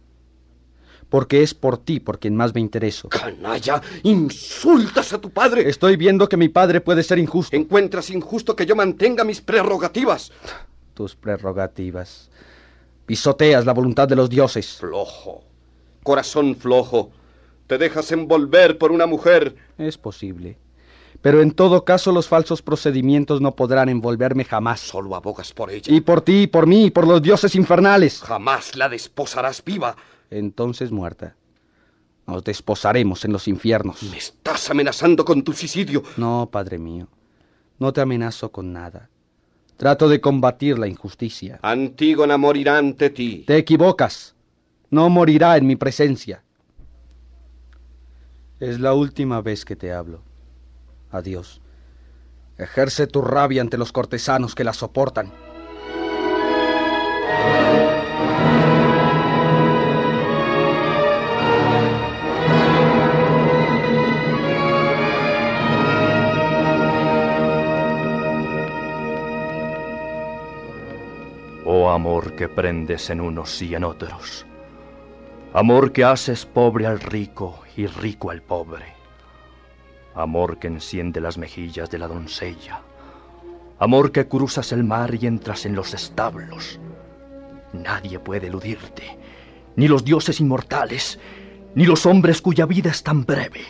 porque 1.11 1.43
es 1.43 1.53
por 1.53 1.77
ti 1.77 2.01
por 2.01 2.19
quien 2.19 2.37
más 2.37 2.55
me 2.55 2.61
intereso. 2.61 3.09
¡Canalla! 3.09 3.83
¡Insultas 4.05 5.13
a 5.13 5.21
tu 5.21 5.31
padre! 5.31 5.69
Estoy 5.69 5.97
viendo 5.97 6.29
que 6.29 6.37
mi 6.37 6.49
padre 6.49 6.81
puede 6.81 7.03
ser 7.03 7.19
injusto. 7.19 7.55
¿Encuentras 7.55 8.09
injusto 8.11 8.57
que 8.57 8.65
yo 8.65 8.77
mantenga 8.77 9.25
mis 9.25 9.41
prerrogativas? 9.41 10.33
Tus 10.95 11.17
prerrogativas. 11.17 12.31
Pisoteas 13.05 13.67
la 13.67 13.75
voluntad 13.75 14.09
de 14.09 14.17
los 14.17 14.31
dioses. 14.31 14.77
Flojo. 14.79 15.43
Corazón 16.05 16.55
flojo. 16.55 17.11
Te 17.67 17.77
dejas 17.77 18.13
envolver 18.13 18.79
por 18.79 18.93
una 18.93 19.07
mujer. 19.07 19.57
Es 19.79 19.99
posible. 19.99 20.57
Pero 21.21 21.43
en 21.43 21.51
todo 21.51 21.85
caso 21.85 22.13
los 22.13 22.29
falsos 22.29 22.63
procedimientos 22.63 23.41
no 23.41 23.55
podrán 23.55 23.89
envolverme 23.89 24.45
jamás. 24.45 24.81
Solo 24.81 25.15
abogas 25.17 25.53
por 25.53 25.71
ella. 25.71 25.93
Y 25.93 26.01
por 26.01 26.23
ti, 26.23 26.43
y 26.43 26.47
por 26.47 26.67
mí, 26.67 26.87
y 26.87 26.91
por 26.91 27.07
los 27.07 27.21
dioses 27.21 27.55
infernales. 27.57 28.21
Jamás 28.21 28.77
la 28.77 28.89
desposarás 28.89 29.63
viva 29.63 29.97
entonces 30.31 30.91
muerta. 30.93 31.37
Nos 32.27 32.45
desposaremos 32.45 33.25
en 33.25 33.33
los 33.33 33.49
infiernos. 33.49 34.03
¿Me 34.05 34.19
estás 34.19 34.71
amenazando 34.71 35.25
con 35.25 35.43
tu 35.43 35.53
suicidio? 35.53 36.03
No, 36.17 36.49
padre 36.51 36.79
mío. 36.79 37.09
No 37.79 37.93
te 37.93 38.01
amenazo 38.01 38.53
con 38.53 38.73
nada. 38.73 39.11
Trato 39.77 40.09
de 40.09 40.21
combatir 40.21 40.79
la 40.79 40.87
injusticia. 40.87 41.59
Antígona 41.63 42.37
morirá 42.37 42.79
ante 42.79 43.11
ti. 43.11 43.45
Te 43.47 43.57
equivocas. 43.57 44.35
No 44.91 45.09
morirá 45.09 45.57
en 45.57 45.67
mi 45.67 45.77
presencia. 45.77 46.45
Es 48.61 48.79
la 48.79 48.93
última 48.93 49.41
vez 49.41 49.65
que 49.65 49.77
te 49.77 49.93
hablo. 49.93 50.23
Adiós. 51.11 51.61
Ejerce 52.59 53.07
tu 53.07 53.23
rabia 53.23 53.63
ante 53.63 53.79
los 53.79 53.91
cortesanos 53.91 54.55
que 54.55 54.65
la 54.65 54.75
soportan. 54.75 55.33
Amor 71.91 72.35
que 72.37 72.49
prendes 72.49 73.11
en 73.11 73.21
unos 73.21 73.61
y 73.63 73.75
en 73.75 73.85
otros. 73.85 74.47
Amor 75.53 75.93
que 75.93 76.05
haces 76.05 76.47
pobre 76.47 76.87
al 76.87 77.01
rico 77.01 77.61
y 77.77 77.87
rico 77.87 78.31
al 78.31 78.43
pobre. 78.43 78.87
Amor 80.15 80.59
que 80.59 80.69
enciende 80.69 81.21
las 81.21 81.39
mejillas 81.39 81.91
de 81.91 81.99
la 81.99 82.09
doncella. 82.09 82.83
Amor 83.79 84.13
que 84.13 84.29
cruzas 84.29 84.73
el 84.73 84.85
mar 84.85 85.15
y 85.15 85.27
entras 85.27 85.67
en 85.67 85.75
los 85.75 85.95
establos. 85.95 86.79
Nadie 87.73 88.19
puede 88.19 88.49
eludirte, 88.49 89.19
ni 89.77 89.89
los 89.89 90.05
dioses 90.05 90.41
inmortales, 90.41 91.19
ni 91.75 91.85
los 91.85 92.07
hombres 92.07 92.43
cuya 92.43 92.67
vida 92.67 92.91
es 92.91 93.03
tan 93.03 93.25
breve. 93.25 93.65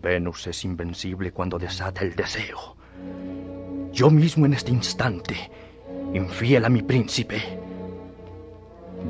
Venus 0.00 0.46
es 0.46 0.64
invencible 0.64 1.32
cuando 1.32 1.58
desata 1.58 2.02
el 2.02 2.14
deseo. 2.14 2.76
Yo 3.92 4.10
mismo 4.10 4.46
en 4.46 4.54
este 4.54 4.70
instante 4.70 5.50
infiel 6.12 6.64
a 6.64 6.68
mi 6.68 6.82
príncipe. 6.82 7.40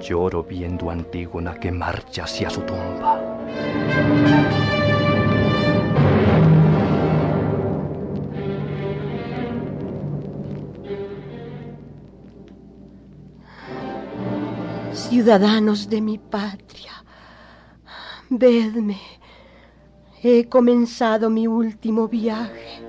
Lloro 0.00 0.42
viendo 0.42 0.90
a 0.90 0.92
Antígona 0.92 1.54
que 1.58 1.72
marcha 1.72 2.24
hacia 2.24 2.50
su 2.50 2.60
tumba. 2.62 3.36
Ciudadanos 14.92 15.88
de 15.88 16.00
mi 16.00 16.18
patria, 16.18 16.92
vedme. 18.28 18.98
He 20.22 20.48
comenzado 20.48 21.30
mi 21.30 21.46
último 21.46 22.08
viaje 22.08 22.87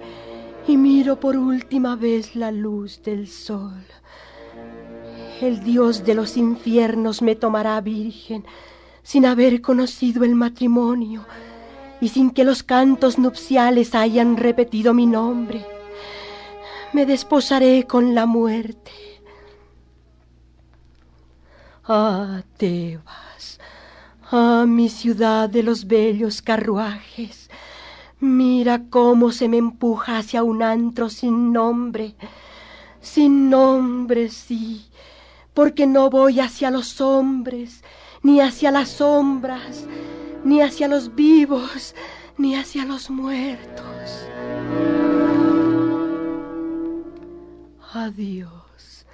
y 0.69 0.77
miro 0.77 1.19
por 1.19 1.35
última 1.35 1.95
vez 1.95 2.35
la 2.35 2.51
luz 2.51 3.01
del 3.01 3.27
sol. 3.27 3.83
El 5.41 5.63
Dios 5.63 6.05
de 6.05 6.13
los 6.13 6.37
infiernos 6.37 7.23
me 7.23 7.35
tomará 7.35 7.81
virgen 7.81 8.45
sin 9.01 9.25
haber 9.25 9.61
conocido 9.61 10.23
el 10.23 10.35
matrimonio 10.35 11.25
y 11.99 12.09
sin 12.09 12.29
que 12.29 12.43
los 12.43 12.61
cantos 12.61 13.17
nupciales 13.17 13.95
hayan 13.95 14.37
repetido 14.37 14.93
mi 14.93 15.07
nombre. 15.07 15.65
Me 16.93 17.07
desposaré 17.07 17.87
con 17.87 18.13
la 18.13 18.27
muerte. 18.27 18.91
Ah, 21.83 22.43
Tebas, 22.57 23.59
ah, 24.31 24.65
mi 24.67 24.89
ciudad 24.89 25.49
de 25.49 25.63
los 25.63 25.87
bellos 25.87 26.43
carruajes, 26.43 27.48
mira 28.19 28.83
cómo 28.89 29.31
se 29.31 29.47
me 29.47 29.57
empuja 29.57 30.17
hacia 30.17 30.43
un 30.43 30.63
antro 30.63 31.09
sin 31.09 31.51
nombre, 31.53 32.15
sin 33.01 33.49
nombre, 33.49 34.29
sí 34.29 34.89
porque 35.59 35.87
no 35.87 36.09
voy 36.09 36.39
hacia 36.39 36.71
los 36.71 37.01
hombres, 37.01 37.83
ni 38.23 38.39
hacia 38.39 38.71
las 38.71 38.87
sombras, 38.87 39.85
ni 40.45 40.61
hacia 40.61 40.87
los 40.87 41.15
vivos, 41.15 41.95
ni 42.37 42.55
hacia 42.55 42.85
los 42.85 43.09
muertos. 43.09 44.25
Adiós, 47.91 49.05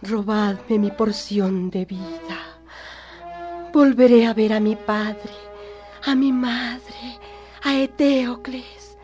robadme 0.00 0.78
mi 0.78 0.92
porción 0.92 1.70
de 1.70 1.86
vida. 1.86 2.38
Volveré 3.72 4.26
a 4.26 4.32
ver 4.32 4.52
a 4.52 4.60
mi 4.60 4.76
padre, 4.76 5.34
a 6.06 6.14
mi 6.14 6.30
madre, 6.30 7.18
a 7.64 7.80
Eteocles. 7.80 8.96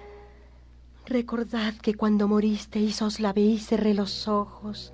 Recordad 1.07 1.75
que 1.75 1.94
cuando 1.94 2.29
moristeis 2.29 3.03
os 3.03 3.18
lavé 3.18 3.40
y 3.40 3.59
cerré 3.59 3.94
los 3.94 4.29
ojos 4.29 4.92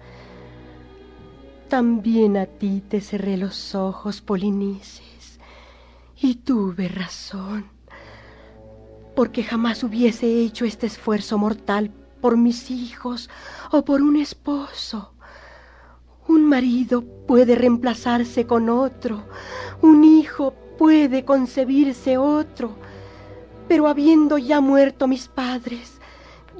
también 1.69 2.37
a 2.37 2.47
ti 2.47 2.81
te 2.89 3.01
cerré 3.01 3.37
los 3.37 3.75
ojos, 3.75 4.21
Polinices, 4.21 5.41
y 6.17 6.37
tuve 6.37 6.89
razón. 6.89 7.67
porque 9.17 9.43
jamás 9.43 9.83
hubiese 9.83 10.43
hecho 10.43 10.67
este 10.67 10.87
esfuerzo 10.87 11.39
mortal 11.39 11.91
por 12.21 12.37
mis 12.37 12.71
hijos 12.71 13.31
o 13.73 13.83
por 13.83 14.03
un 14.03 14.17
esposo. 14.17 15.15
Un 16.29 16.45
marido 16.45 17.03
puede 17.27 17.55
reemplazarse 17.55 18.47
con 18.47 18.69
otro, 18.69 19.25
un 19.81 20.05
hijo 20.05 20.53
puede 20.79 21.25
concebirse 21.25 22.19
otro, 22.19 22.77
pero 23.69 23.89
habiendo 23.89 24.39
ya 24.39 24.61
muerto 24.61 25.09
mis 25.09 25.29
padres, 25.29 26.01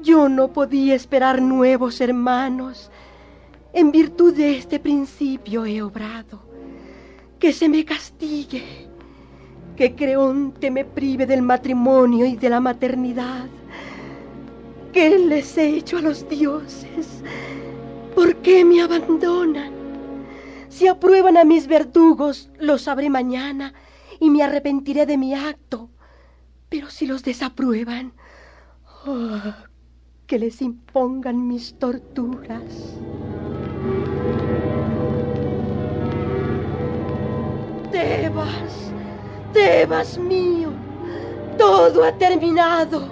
yo 0.01 0.29
no 0.29 0.49
podía 0.53 0.95
esperar 0.95 1.41
nuevos 1.41 2.01
hermanos. 2.01 2.91
En 3.73 3.91
virtud 3.91 4.33
de 4.33 4.57
este 4.57 4.79
principio 4.79 5.65
he 5.65 5.81
obrado. 5.81 6.41
Que 7.39 7.53
se 7.53 7.69
me 7.69 7.85
castigue, 7.85 8.87
que 9.75 9.95
Creonte 9.95 10.71
me 10.71 10.85
prive 10.85 11.25
del 11.25 11.43
matrimonio 11.43 12.25
y 12.25 12.35
de 12.35 12.49
la 12.49 12.59
maternidad. 12.59 13.47
¿Qué 14.91 15.19
les 15.19 15.57
he 15.57 15.69
hecho 15.77 15.97
a 15.97 16.01
los 16.01 16.27
dioses? 16.27 17.21
¿Por 18.15 18.37
qué 18.37 18.65
me 18.65 18.81
abandonan? 18.81 19.71
Si 20.69 20.87
aprueban 20.87 21.37
a 21.37 21.43
mis 21.43 21.67
verdugos, 21.67 22.49
lo 22.59 22.79
sabré 22.79 23.09
mañana 23.09 23.73
y 24.19 24.31
me 24.31 24.41
arrepentiré 24.41 25.05
de 25.05 25.17
mi 25.17 25.35
acto. 25.35 25.89
Pero 26.69 26.89
si 26.89 27.07
los 27.07 27.23
desaprueban, 27.23 28.13
oh, 29.05 29.53
que 30.25 30.37
les 30.37 30.61
impongan 30.61 31.47
mis 31.47 31.73
torturas. 31.79 32.97
Tebas, 37.91 38.91
Tebas 39.53 40.17
mío, 40.17 40.71
todo 41.57 42.03
ha 42.03 42.11
terminado. 42.17 43.07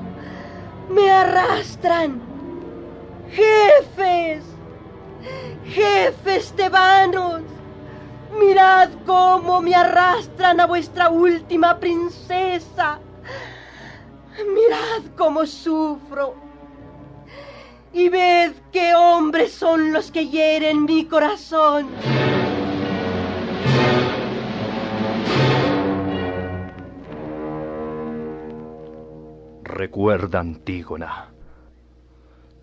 Me 0.89 1.09
arrastran. 1.09 2.21
Jefes, 3.31 4.43
jefes 5.65 6.53
tebanos, 6.53 7.41
mirad 8.39 8.89
cómo 9.05 9.61
me 9.61 9.73
arrastran 9.73 10.59
a 10.59 10.67
vuestra 10.67 11.09
última 11.09 11.79
princesa. 11.79 12.99
Mirad 14.43 15.15
cómo 15.15 15.45
sufro. 15.45 16.36
Y 17.93 18.10
ved 18.10 18.54
qué 18.71 18.93
hombres 18.93 19.54
son 19.54 19.93
los 19.93 20.12
que 20.12 20.28
hieren 20.28 20.84
mi 20.84 21.06
corazón. 21.06 21.88
Recuerda, 29.63 30.39
Antígona. 30.39 31.32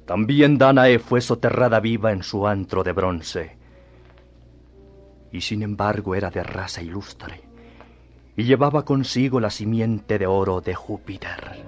También 0.07 0.59
Danae 0.59 0.99
fue 0.99 1.21
soterrada 1.21 1.81
viva 1.81 2.13
en 2.13 2.23
su 2.23 2.47
antro 2.47 2.83
de 2.83 2.93
bronce. 2.93 3.57
Y 5.31 5.41
sin 5.41 5.63
embargo 5.63 6.15
era 6.15 6.31
de 6.31 6.43
raza 6.43 6.83
ilustre 6.83 7.52
y 8.37 8.45
llevaba 8.45 8.85
consigo 8.85 9.41
la 9.41 9.51
simiente 9.51 10.19
de 10.19 10.27
oro 10.27 10.61
de 10.61 10.75
Júpiter. 10.75 11.63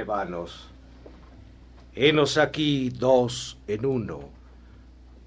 Tebanos, 0.00 0.66
henos 1.94 2.38
aquí 2.38 2.88
dos 2.88 3.58
en 3.68 3.84
uno, 3.84 4.30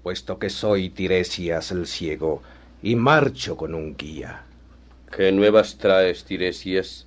puesto 0.02 0.36
que 0.36 0.50
soy 0.50 0.90
Tiresias 0.90 1.70
el 1.70 1.86
ciego 1.86 2.42
y 2.82 2.96
marcho 2.96 3.56
con 3.56 3.72
un 3.72 3.96
guía. 3.96 4.42
¿Qué 5.16 5.30
nuevas 5.30 5.78
traes, 5.78 6.24
Tiresias? 6.24 7.06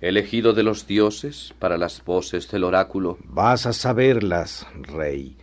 ¿Elegido 0.00 0.54
de 0.54 0.62
los 0.62 0.86
dioses 0.86 1.52
para 1.58 1.76
las 1.76 2.02
voces 2.02 2.50
del 2.50 2.64
oráculo? 2.64 3.18
Vas 3.24 3.66
a 3.66 3.74
saberlas, 3.74 4.66
rey, 4.80 5.36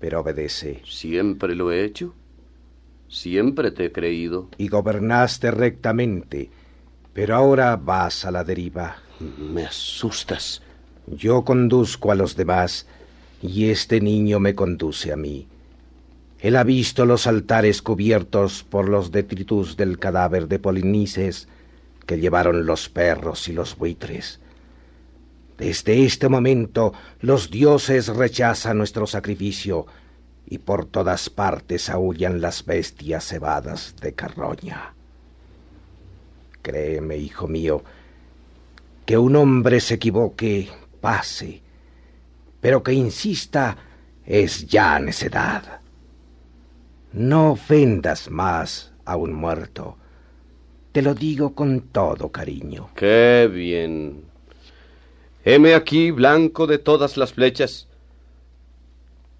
pero 0.00 0.20
obedece. 0.20 0.80
Siempre 0.86 1.54
lo 1.54 1.70
he 1.70 1.84
hecho. 1.84 2.14
Siempre 3.08 3.72
te 3.72 3.84
he 3.84 3.92
creído. 3.92 4.48
Y 4.56 4.68
gobernaste 4.68 5.50
rectamente, 5.50 6.48
pero 7.12 7.36
ahora 7.36 7.76
vas 7.76 8.24
a 8.24 8.30
la 8.30 8.42
deriva. 8.42 8.96
Me 9.38 9.66
asustas. 9.66 10.62
Yo 11.06 11.44
conduzco 11.44 12.10
a 12.10 12.14
los 12.14 12.34
demás 12.34 12.86
y 13.40 13.70
este 13.70 14.00
niño 14.00 14.40
me 14.40 14.54
conduce 14.54 15.12
a 15.12 15.16
mí. 15.16 15.46
Él 16.40 16.56
ha 16.56 16.64
visto 16.64 17.06
los 17.06 17.28
altares 17.28 17.82
cubiertos 17.82 18.64
por 18.64 18.88
los 18.88 19.12
detritus 19.12 19.76
del 19.76 19.98
cadáver 19.98 20.48
de 20.48 20.58
Polinices 20.58 21.46
que 22.04 22.18
llevaron 22.18 22.66
los 22.66 22.88
perros 22.88 23.46
y 23.48 23.52
los 23.52 23.76
buitres. 23.76 24.40
Desde 25.56 26.04
este 26.04 26.28
momento 26.28 26.92
los 27.20 27.50
dioses 27.50 28.08
rechazan 28.08 28.78
nuestro 28.78 29.06
sacrificio 29.06 29.86
y 30.46 30.58
por 30.58 30.86
todas 30.86 31.30
partes 31.30 31.88
aullan 31.88 32.40
las 32.40 32.64
bestias 32.64 33.28
cebadas 33.28 33.94
de 34.00 34.12
carroña. 34.14 34.94
Créeme, 36.62 37.16
hijo 37.16 37.46
mío, 37.46 37.84
que 39.04 39.18
un 39.18 39.36
hombre 39.36 39.80
se 39.80 39.94
equivoque, 39.94 40.68
pase, 41.00 41.62
pero 42.60 42.82
que 42.82 42.92
insista 42.92 43.76
es 44.24 44.66
ya 44.66 44.98
necedad. 44.98 45.80
No 47.12 47.52
ofendas 47.52 48.30
más 48.30 48.92
a 49.04 49.16
un 49.16 49.32
muerto. 49.32 49.96
Te 50.92 51.02
lo 51.02 51.14
digo 51.14 51.54
con 51.54 51.80
todo 51.88 52.30
cariño. 52.30 52.90
Qué 52.94 53.50
bien. 53.52 54.24
Heme 55.44 55.74
aquí, 55.74 56.10
blanco 56.10 56.66
de 56.66 56.78
todas 56.78 57.16
las 57.16 57.32
flechas. 57.32 57.88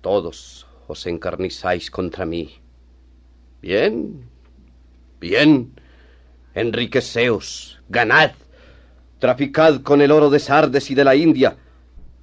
Todos 0.01 0.67
os 0.89 1.07
encarnizáis 1.07 1.91
contra 1.91 2.27
mí. 2.27 2.59
Bien, 3.61 4.29
bien. 5.21 5.73
Enriqueceos, 6.55 7.81
ganad, 7.89 8.33
traficad 9.23 9.83
con 9.83 10.03
el 10.03 10.11
oro 10.11 10.31
de 10.31 10.41
Sardes 10.41 10.91
y 10.91 10.97
de 10.97 11.05
la 11.05 11.15
India, 11.15 11.57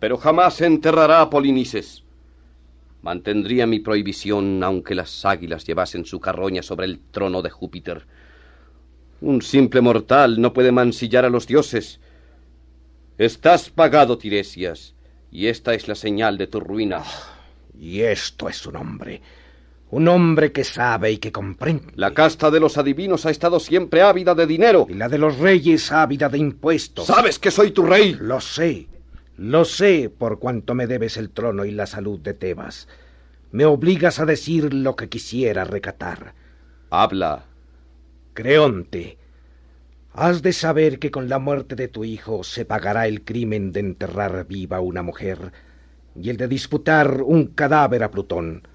pero 0.01 0.17
jamás 0.17 0.59
enterrará 0.59 1.21
a 1.21 1.29
Polinices. 1.29 2.03
Mantendría 3.01 3.65
mi 3.65 3.79
prohibición 3.79 4.61
aunque 4.65 4.95
las 4.95 5.23
águilas 5.23 5.65
llevasen 5.65 6.03
su 6.03 6.19
carroña 6.19 6.61
sobre 6.61 6.87
el 6.87 6.99
trono 6.99 7.41
de 7.41 7.51
Júpiter. 7.51 8.05
Un 9.21 9.41
simple 9.41 9.79
mortal 9.79 10.41
no 10.41 10.51
puede 10.51 10.73
mancillar 10.73 11.23
a 11.23 11.29
los 11.29 11.47
dioses. 11.47 12.01
Estás 13.17 13.69
pagado, 13.69 14.17
Tiresias, 14.17 14.93
y 15.31 15.47
esta 15.47 15.73
es 15.75 15.87
la 15.87 15.95
señal 15.95 16.37
de 16.37 16.47
tu 16.47 16.59
ruina. 16.59 17.03
Y 17.79 18.01
esto 18.01 18.49
es 18.49 18.65
un 18.65 18.75
hombre, 18.75 19.21
un 19.91 20.07
hombre 20.07 20.51
que 20.51 20.63
sabe 20.63 21.11
y 21.11 21.17
que 21.17 21.31
comprende. 21.31 21.93
La 21.95 22.13
casta 22.13 22.51
de 22.51 22.59
los 22.59 22.77
adivinos 22.77 23.25
ha 23.25 23.31
estado 23.31 23.59
siempre 23.59 24.01
ávida 24.01 24.35
de 24.35 24.45
dinero. 24.45 24.85
Y 24.89 24.93
la 24.93 25.09
de 25.09 25.17
los 25.17 25.39
reyes 25.39 25.91
ávida 25.91 26.29
de 26.29 26.37
impuestos. 26.37 27.07
¿Sabes 27.07 27.39
que 27.39 27.51
soy 27.51 27.71
tu 27.71 27.83
rey? 27.83 28.15
Lo 28.19 28.39
sé, 28.39 28.87
lo 29.37 29.65
sé 29.65 30.11
por 30.15 30.39
cuanto 30.39 30.75
me 30.75 30.85
debes 30.85 31.17
el 31.17 31.31
trono 31.31 31.65
y 31.65 31.71
la 31.71 31.85
salud 31.85 32.19
de 32.19 32.33
Tebas. 32.33 32.87
Me 33.51 33.65
obligas 33.65 34.19
a 34.19 34.25
decir 34.25 34.73
lo 34.73 34.95
que 34.95 35.09
quisiera 35.09 35.63
recatar. 35.63 36.35
Habla. 36.91 37.45
Creonte, 38.33 39.17
has 40.13 40.41
de 40.41 40.53
saber 40.53 40.99
que 40.99 41.09
con 41.09 41.29
la 41.29 41.39
muerte 41.39 41.75
de 41.75 41.87
tu 41.87 42.03
hijo 42.03 42.43
se 42.43 42.63
pagará 42.63 43.07
el 43.07 43.23
crimen 43.23 43.71
de 43.71 43.79
enterrar 43.79 44.45
viva 44.45 44.79
una 44.79 45.01
mujer 45.01 45.51
y 46.15 46.29
el 46.29 46.37
de 46.37 46.47
disputar 46.47 47.21
un 47.21 47.47
cadáver 47.47 48.03
a 48.03 48.11
Plutón. 48.11 48.67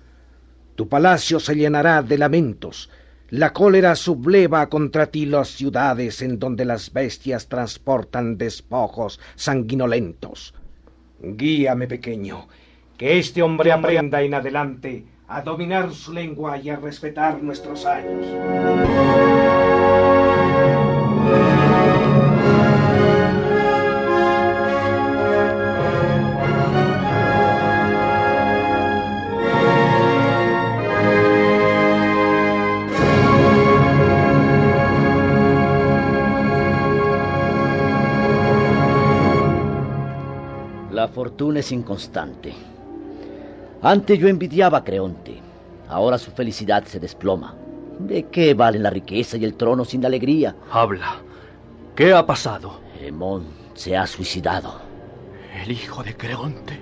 Tu 0.75 0.89
palacio 0.89 1.39
se 1.39 1.55
llenará 1.55 2.03
de 2.03 2.19
lamentos. 2.19 2.91
La 3.31 3.53
cólera 3.53 3.97
subleva 3.97 4.69
contra 4.69 5.07
ti 5.07 5.27
las 5.27 5.49
ciudades 5.49 6.23
en 6.23 6.39
donde 6.39 6.65
las 6.65 6.93
bestias 6.93 7.49
transportan 7.49 8.37
despojos 8.37 9.21
sanguinolentos. 9.35 10.55
Guíame, 11.21 11.87
pequeño, 11.87 12.49
que 12.99 13.19
este 13.19 13.43
hombre 13.43 13.73
aprenda 13.73 14.23
en 14.23 14.35
adelante 14.35 15.07
a 15.27 15.43
dominar 15.43 15.93
su 15.93 16.13
lengua 16.13 16.59
y 16.59 16.71
a 16.71 16.77
respetar 16.77 17.43
nuestros 17.43 17.87
años. 17.87 18.27
Fortuna 41.09 41.61
es 41.61 41.73
inconstante. 41.73 42.53
Antes 43.83 44.19
yo 44.19 44.29
envidiaba 44.29 44.79
a 44.79 44.85
Creonte. 44.85 45.41
Ahora 45.89 46.19
su 46.19 46.31
felicidad 46.31 46.85
se 46.85 46.99
desploma. 47.01 47.55
¿De 47.99 48.25
qué 48.25 48.55
valen 48.55 48.83
la 48.83 48.91
riqueza 48.91 49.37
y 49.37 49.45
el 49.45 49.55
trono 49.55 49.85
sin 49.85 50.03
la 50.03 50.09
alegría? 50.09 50.57
Habla. 50.71 51.17
¿Qué 51.95 52.13
ha 52.13 52.27
pasado? 52.27 52.81
Hemón 53.01 53.45
se 53.75 53.97
ha 53.97 54.07
suicidado. 54.07 54.81
El 55.63 55.71
hijo 55.71 56.03
de 56.03 56.17
Creonte. 56.17 56.81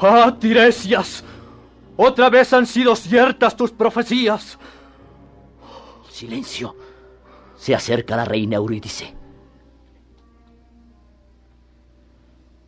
¡Ah, 0.00 0.36
Tiresias! 0.38 1.24
Otra 1.96 2.30
vez 2.30 2.52
han 2.52 2.66
sido 2.66 2.96
ciertas 2.96 3.56
tus 3.56 3.70
profecías. 3.70 4.58
Silencio. 6.10 6.74
Se 7.56 7.74
acerca 7.74 8.16
la 8.16 8.24
reina 8.24 8.56
Eurídice. 8.56 9.14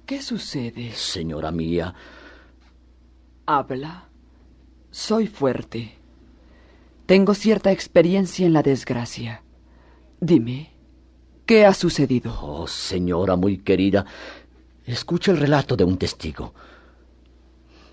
¿Qué 0.07 0.23
sucede? 0.23 0.93
Señora 0.93 1.51
mía. 1.51 1.93
Habla. 3.45 4.09
Soy 4.93 5.27
fuerte. 5.27 5.97
Tengo 7.07 7.35
cierta 7.35 7.73
experiencia 7.73 8.47
en 8.47 8.53
la 8.53 8.63
desgracia. 8.63 9.43
Dime, 10.21 10.71
¿qué 11.45 11.67
ha 11.67 11.75
sucedido? 11.75 12.39
Oh, 12.41 12.69
señora 12.69 13.35
muy 13.35 13.59
querida, 13.59 14.07
escucha 14.85 15.33
el 15.33 15.39
relato 15.39 15.77
de 15.77 15.83
un 15.83 15.99
testigo. 15.99 16.55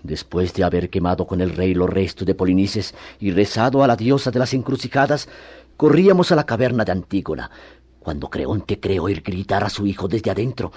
Después 0.04 0.54
de 0.54 0.62
haber 0.62 0.90
quemado 0.90 1.26
con 1.26 1.40
el 1.40 1.50
rey 1.50 1.74
los 1.74 1.90
restos 1.90 2.26
de 2.26 2.36
Polinices 2.36 2.94
y 3.18 3.32
rezado 3.32 3.82
a 3.82 3.88
la 3.88 3.96
diosa 3.96 4.30
de 4.30 4.38
las 4.38 4.54
encrucijadas, 4.54 5.28
corríamos 5.76 6.30
a 6.30 6.36
la 6.36 6.46
caverna 6.46 6.84
de 6.84 6.92
Antígona, 6.92 7.50
cuando 7.98 8.30
Creonte 8.30 8.78
creyó 8.78 9.04
oír 9.04 9.20
gritar 9.20 9.64
a 9.64 9.70
su 9.70 9.84
hijo 9.84 10.06
desde 10.06 10.30
adentro. 10.30 10.70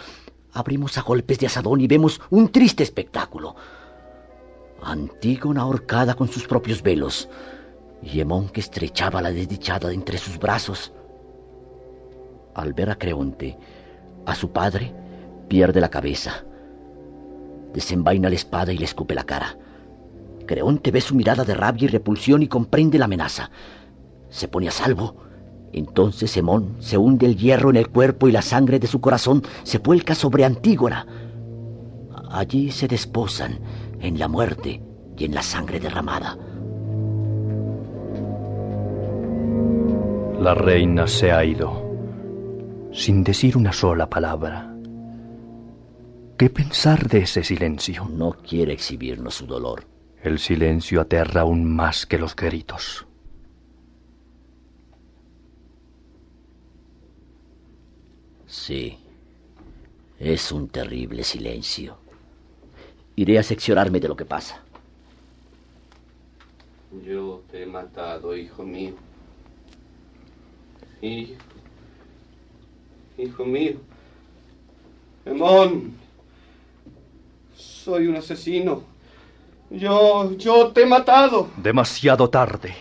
Abrimos 0.53 0.97
a 0.97 1.01
golpes 1.01 1.39
de 1.39 1.47
asadón 1.47 1.81
y 1.81 1.87
vemos 1.87 2.21
un 2.29 2.49
triste 2.49 2.83
espectáculo. 2.83 3.55
Antígona 4.81 5.61
ahorcada 5.61 6.15
con 6.15 6.27
sus 6.27 6.47
propios 6.47 6.81
velos, 6.81 7.29
y 8.01 8.19
Hemón 8.19 8.49
que 8.49 8.59
estrechaba 8.59 9.19
a 9.19 9.21
la 9.23 9.31
desdichada 9.31 9.91
entre 9.91 10.17
sus 10.17 10.37
brazos. 10.39 10.93
Al 12.53 12.73
ver 12.73 12.89
a 12.89 12.97
Creonte, 12.97 13.57
a 14.25 14.35
su 14.35 14.51
padre, 14.51 14.93
pierde 15.47 15.81
la 15.81 15.89
cabeza. 15.89 16.43
Desenvaina 17.73 18.29
la 18.29 18.35
espada 18.35 18.71
y 18.71 18.77
le 18.77 18.85
escupe 18.85 19.15
la 19.15 19.23
cara. 19.23 19.57
Creonte 20.45 20.91
ve 20.91 21.01
su 21.01 21.13
mirada 21.15 21.43
de 21.43 21.53
rabia 21.53 21.85
y 21.85 21.87
repulsión 21.87 22.41
y 22.41 22.47
comprende 22.47 22.97
la 22.97 23.05
amenaza. 23.05 23.51
Se 24.29 24.47
pone 24.47 24.67
a 24.67 24.71
salvo. 24.71 25.26
Entonces 25.73 26.35
Hemón 26.37 26.75
se 26.79 26.97
hunde 26.97 27.25
el 27.25 27.37
hierro 27.37 27.69
en 27.69 27.75
el 27.75 27.89
cuerpo 27.89 28.27
y 28.27 28.31
la 28.31 28.41
sangre 28.41 28.79
de 28.79 28.87
su 28.87 29.01
corazón 29.01 29.43
se 29.63 29.79
vuelca 29.79 30.15
sobre 30.15 30.45
Antígona. 30.45 31.05
Allí 32.29 32.71
se 32.71 32.87
desposan 32.87 33.59
en 33.99 34.19
la 34.19 34.27
muerte 34.27 34.81
y 35.17 35.25
en 35.25 35.33
la 35.33 35.41
sangre 35.41 35.79
derramada. 35.79 36.37
La 40.39 40.53
reina 40.53 41.07
se 41.07 41.31
ha 41.31 41.43
ido, 41.43 42.89
sin 42.91 43.23
decir 43.23 43.57
una 43.57 43.73
sola 43.73 44.07
palabra. 44.07 44.73
¿Qué 46.37 46.51
pensar 46.51 47.07
de 47.07 47.19
ese 47.19 47.43
silencio? 47.43 48.07
No 48.07 48.33
quiere 48.47 48.71
exhibirnos 48.71 49.33
su 49.33 49.47
dolor. 49.47 49.85
El 50.21 50.37
silencio 50.37 51.01
aterra 51.01 51.41
aún 51.41 51.65
más 51.65 52.05
que 52.05 52.19
los 52.19 52.35
gritos. 52.35 53.07
Sí, 58.47 58.97
es 60.19 60.51
un 60.51 60.69
terrible 60.69 61.23
silencio. 61.23 61.97
Iré 63.17 63.37
a 63.37 63.43
seccionarme 63.43 63.99
de 63.99 64.07
lo 64.07 64.15
que 64.15 64.25
pasa. 64.25 64.63
Yo 67.05 67.43
te 67.51 67.63
he 67.63 67.65
matado, 67.65 68.35
hijo 68.35 68.63
mío. 68.63 68.93
Hijo. 71.01 71.33
Hijo 73.17 73.45
mío. 73.45 73.75
Hemón. 75.25 75.93
Soy 77.55 78.07
un 78.07 78.15
asesino. 78.15 78.83
Yo, 79.69 80.31
yo 80.37 80.71
te 80.71 80.83
he 80.83 80.85
matado. 80.85 81.49
Demasiado 81.57 82.29
tarde. 82.29 82.73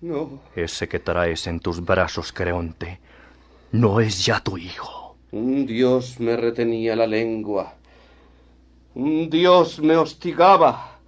No. 0.00 0.40
Ese 0.54 0.88
que 0.88 1.00
traes 1.00 1.46
en 1.46 1.58
tus 1.58 1.84
brazos, 1.84 2.32
Creonte, 2.32 3.00
no 3.72 4.00
es 4.00 4.24
ya 4.24 4.40
tu 4.40 4.58
hijo. 4.58 5.16
Un 5.32 5.66
dios 5.66 6.18
me 6.18 6.36
retenía 6.36 6.96
la 6.96 7.06
lengua. 7.06 7.74
Un 8.94 9.30
dios 9.30 9.78
me 9.80 9.96
hostigaba. 9.96 10.98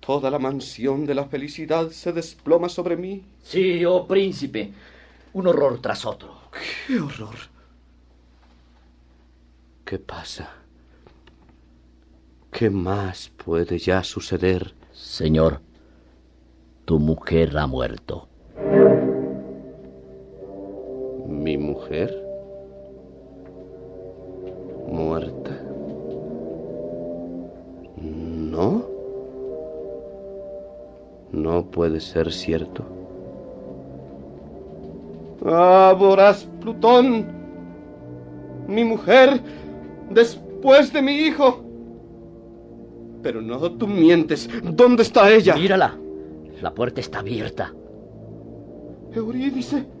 Toda 0.00 0.30
la 0.30 0.38
mansión 0.38 1.06
de 1.06 1.14
la 1.14 1.26
felicidad 1.26 1.90
se 1.90 2.12
desploma 2.12 2.68
sobre 2.68 2.96
mí. 2.96 3.22
Sí, 3.42 3.84
oh 3.84 4.06
príncipe. 4.06 4.72
Un 5.34 5.46
horror 5.46 5.80
tras 5.80 6.04
otro. 6.04 6.34
¡Qué 6.86 6.98
horror! 6.98 7.36
¿Qué 9.84 9.98
pasa? 9.98 10.50
¿Qué 12.50 12.70
más 12.70 13.28
puede 13.28 13.78
ya 13.78 14.02
suceder? 14.02 14.74
Señor, 14.92 15.60
tu 16.84 16.98
mujer 16.98 17.56
ha 17.56 17.66
muerto. 17.68 18.28
¿Mi 21.80 21.86
mujer? 21.86 22.26
¿Muerta? 24.86 25.50
¿No? 27.96 28.84
No 31.32 31.64
puede 31.70 32.00
ser 32.00 32.32
cierto. 32.32 32.84
¡Ah, 35.46 35.94
voraz 35.98 36.46
Plutón! 36.60 37.26
Mi 38.68 38.84
mujer, 38.84 39.40
después 40.10 40.92
de 40.92 41.00
mi 41.00 41.12
hijo. 41.12 41.64
Pero 43.22 43.40
no, 43.40 43.58
tú 43.72 43.86
mientes. 43.86 44.50
¿Dónde 44.62 45.02
está 45.02 45.30
ella? 45.32 45.56
Mírala. 45.56 45.96
La 46.60 46.74
puerta 46.74 47.00
está 47.00 47.20
abierta. 47.20 47.72
Eurídice. 49.14 49.99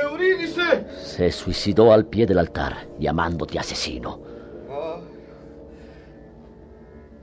Eurídice. 0.00 0.86
Se 1.02 1.30
suicidó 1.30 1.92
al 1.92 2.06
pie 2.06 2.26
del 2.26 2.38
altar, 2.38 2.88
llamándote 2.98 3.58
asesino. 3.58 4.20
Oh, 4.70 5.00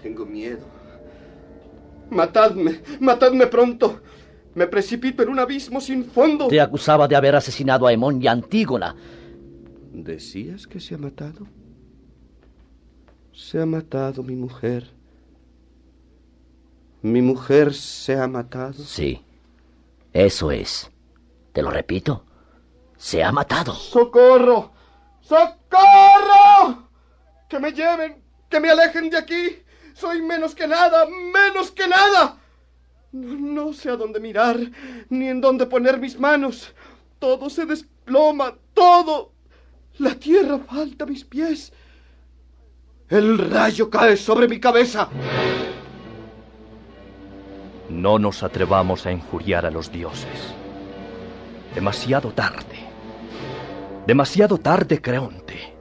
tengo 0.02 0.26
miedo. 0.26 0.66
Matadme, 2.10 2.82
matadme 3.00 3.48
pronto. 3.48 4.02
Me 4.56 4.68
precipito 4.68 5.24
en 5.24 5.30
un 5.30 5.40
abismo 5.40 5.80
sin 5.80 6.06
fondo. 6.06 6.48
Te 6.48 6.60
acusaba 6.60 7.08
de 7.08 7.16
haber 7.16 7.36
asesinado 7.36 7.86
a 7.86 7.94
Hemón 7.94 8.22
y 8.22 8.28
a 8.28 8.32
Antígona. 8.32 8.96
¿Decías 9.94 10.68
que 10.68 10.80
se 10.80 10.96
ha 10.96 10.98
matado? 10.98 11.48
Se 13.32 13.60
ha 13.60 13.66
matado 13.66 14.24
mi 14.24 14.36
mujer. 14.36 14.92
Mi 17.02 17.22
mujer 17.22 17.74
se 17.74 18.16
ha 18.16 18.28
matado. 18.28 18.74
Sí, 18.74 19.22
eso 20.14 20.52
es. 20.52 20.92
Te 21.54 21.62
lo 21.62 21.72
repito. 21.72 22.26
Se 23.00 23.24
ha 23.24 23.32
matado. 23.32 23.74
¡Socorro! 23.74 24.74
¡Socorro! 25.22 26.90
Que 27.48 27.58
me 27.58 27.72
lleven, 27.72 28.22
que 28.50 28.60
me 28.60 28.70
alejen 28.70 29.10
de 29.10 29.18
aquí. 29.18 29.64
Soy 29.94 30.22
menos 30.22 30.54
que 30.54 30.68
nada, 30.68 31.06
menos 31.08 31.72
que 31.72 31.88
nada. 31.88 32.38
No, 33.14 33.36
no 33.36 33.74
sé 33.74 33.90
a 33.90 33.96
dónde 33.96 34.20
mirar, 34.20 34.60
ni 35.10 35.30
en 35.30 35.40
dónde 35.40 35.66
poner 35.66 35.98
mis 35.98 36.20
manos. 36.20 36.76
Todo 37.20 37.50
se 37.50 37.66
desploma, 37.66 38.56
todo. 38.74 39.32
La 39.98 40.16
tierra 40.16 40.60
falta 40.60 41.06
a 41.06 41.08
mis 41.08 41.24
pies. 41.24 41.72
El 43.08 43.38
rayo 43.38 43.90
cae 43.90 44.18
sobre 44.18 44.50
mi 44.50 44.60
cabeza. 44.60 45.08
No 47.90 48.20
nos 48.20 48.44
atrevamos 48.44 49.06
a 49.06 49.12
injuriar 49.14 49.66
a 49.66 49.72
los 49.72 49.90
dioses. 49.90 50.54
Demasiado 51.74 52.34
tarde. 52.34 52.89
Demasiado 54.10 54.58
tarde, 54.58 55.00
Creonte. 55.00 55.72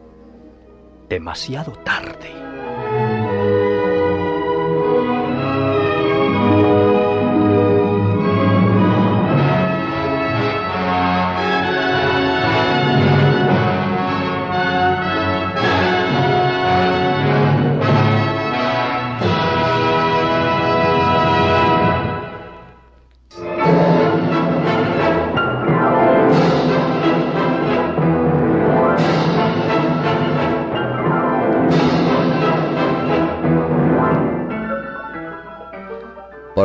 Demasiado 1.08 1.72
tarde. 1.72 2.47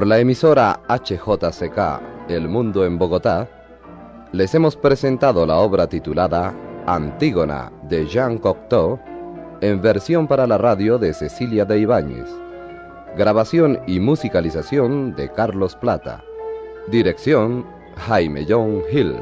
Por 0.03 0.09
la 0.09 0.19
emisora 0.19 0.81
HJCK 0.89 2.27
El 2.27 2.49
Mundo 2.49 2.85
en 2.85 2.97
Bogotá, 2.97 3.47
les 4.33 4.53
hemos 4.53 4.75
presentado 4.75 5.45
la 5.45 5.55
obra 5.59 5.87
titulada 5.87 6.53
Antígona 6.85 7.71
de 7.83 8.05
Jean 8.05 8.37
Cocteau 8.37 8.99
en 9.61 9.81
versión 9.81 10.27
para 10.27 10.45
la 10.45 10.57
radio 10.57 10.97
de 10.97 11.13
Cecilia 11.13 11.63
de 11.63 11.79
Ibáñez. 11.79 12.27
Grabación 13.15 13.79
y 13.87 14.01
musicalización 14.01 15.15
de 15.15 15.31
Carlos 15.31 15.77
Plata. 15.77 16.21
Dirección 16.89 17.65
Jaime 17.95 18.45
John 18.45 18.83
Hill. 18.91 19.15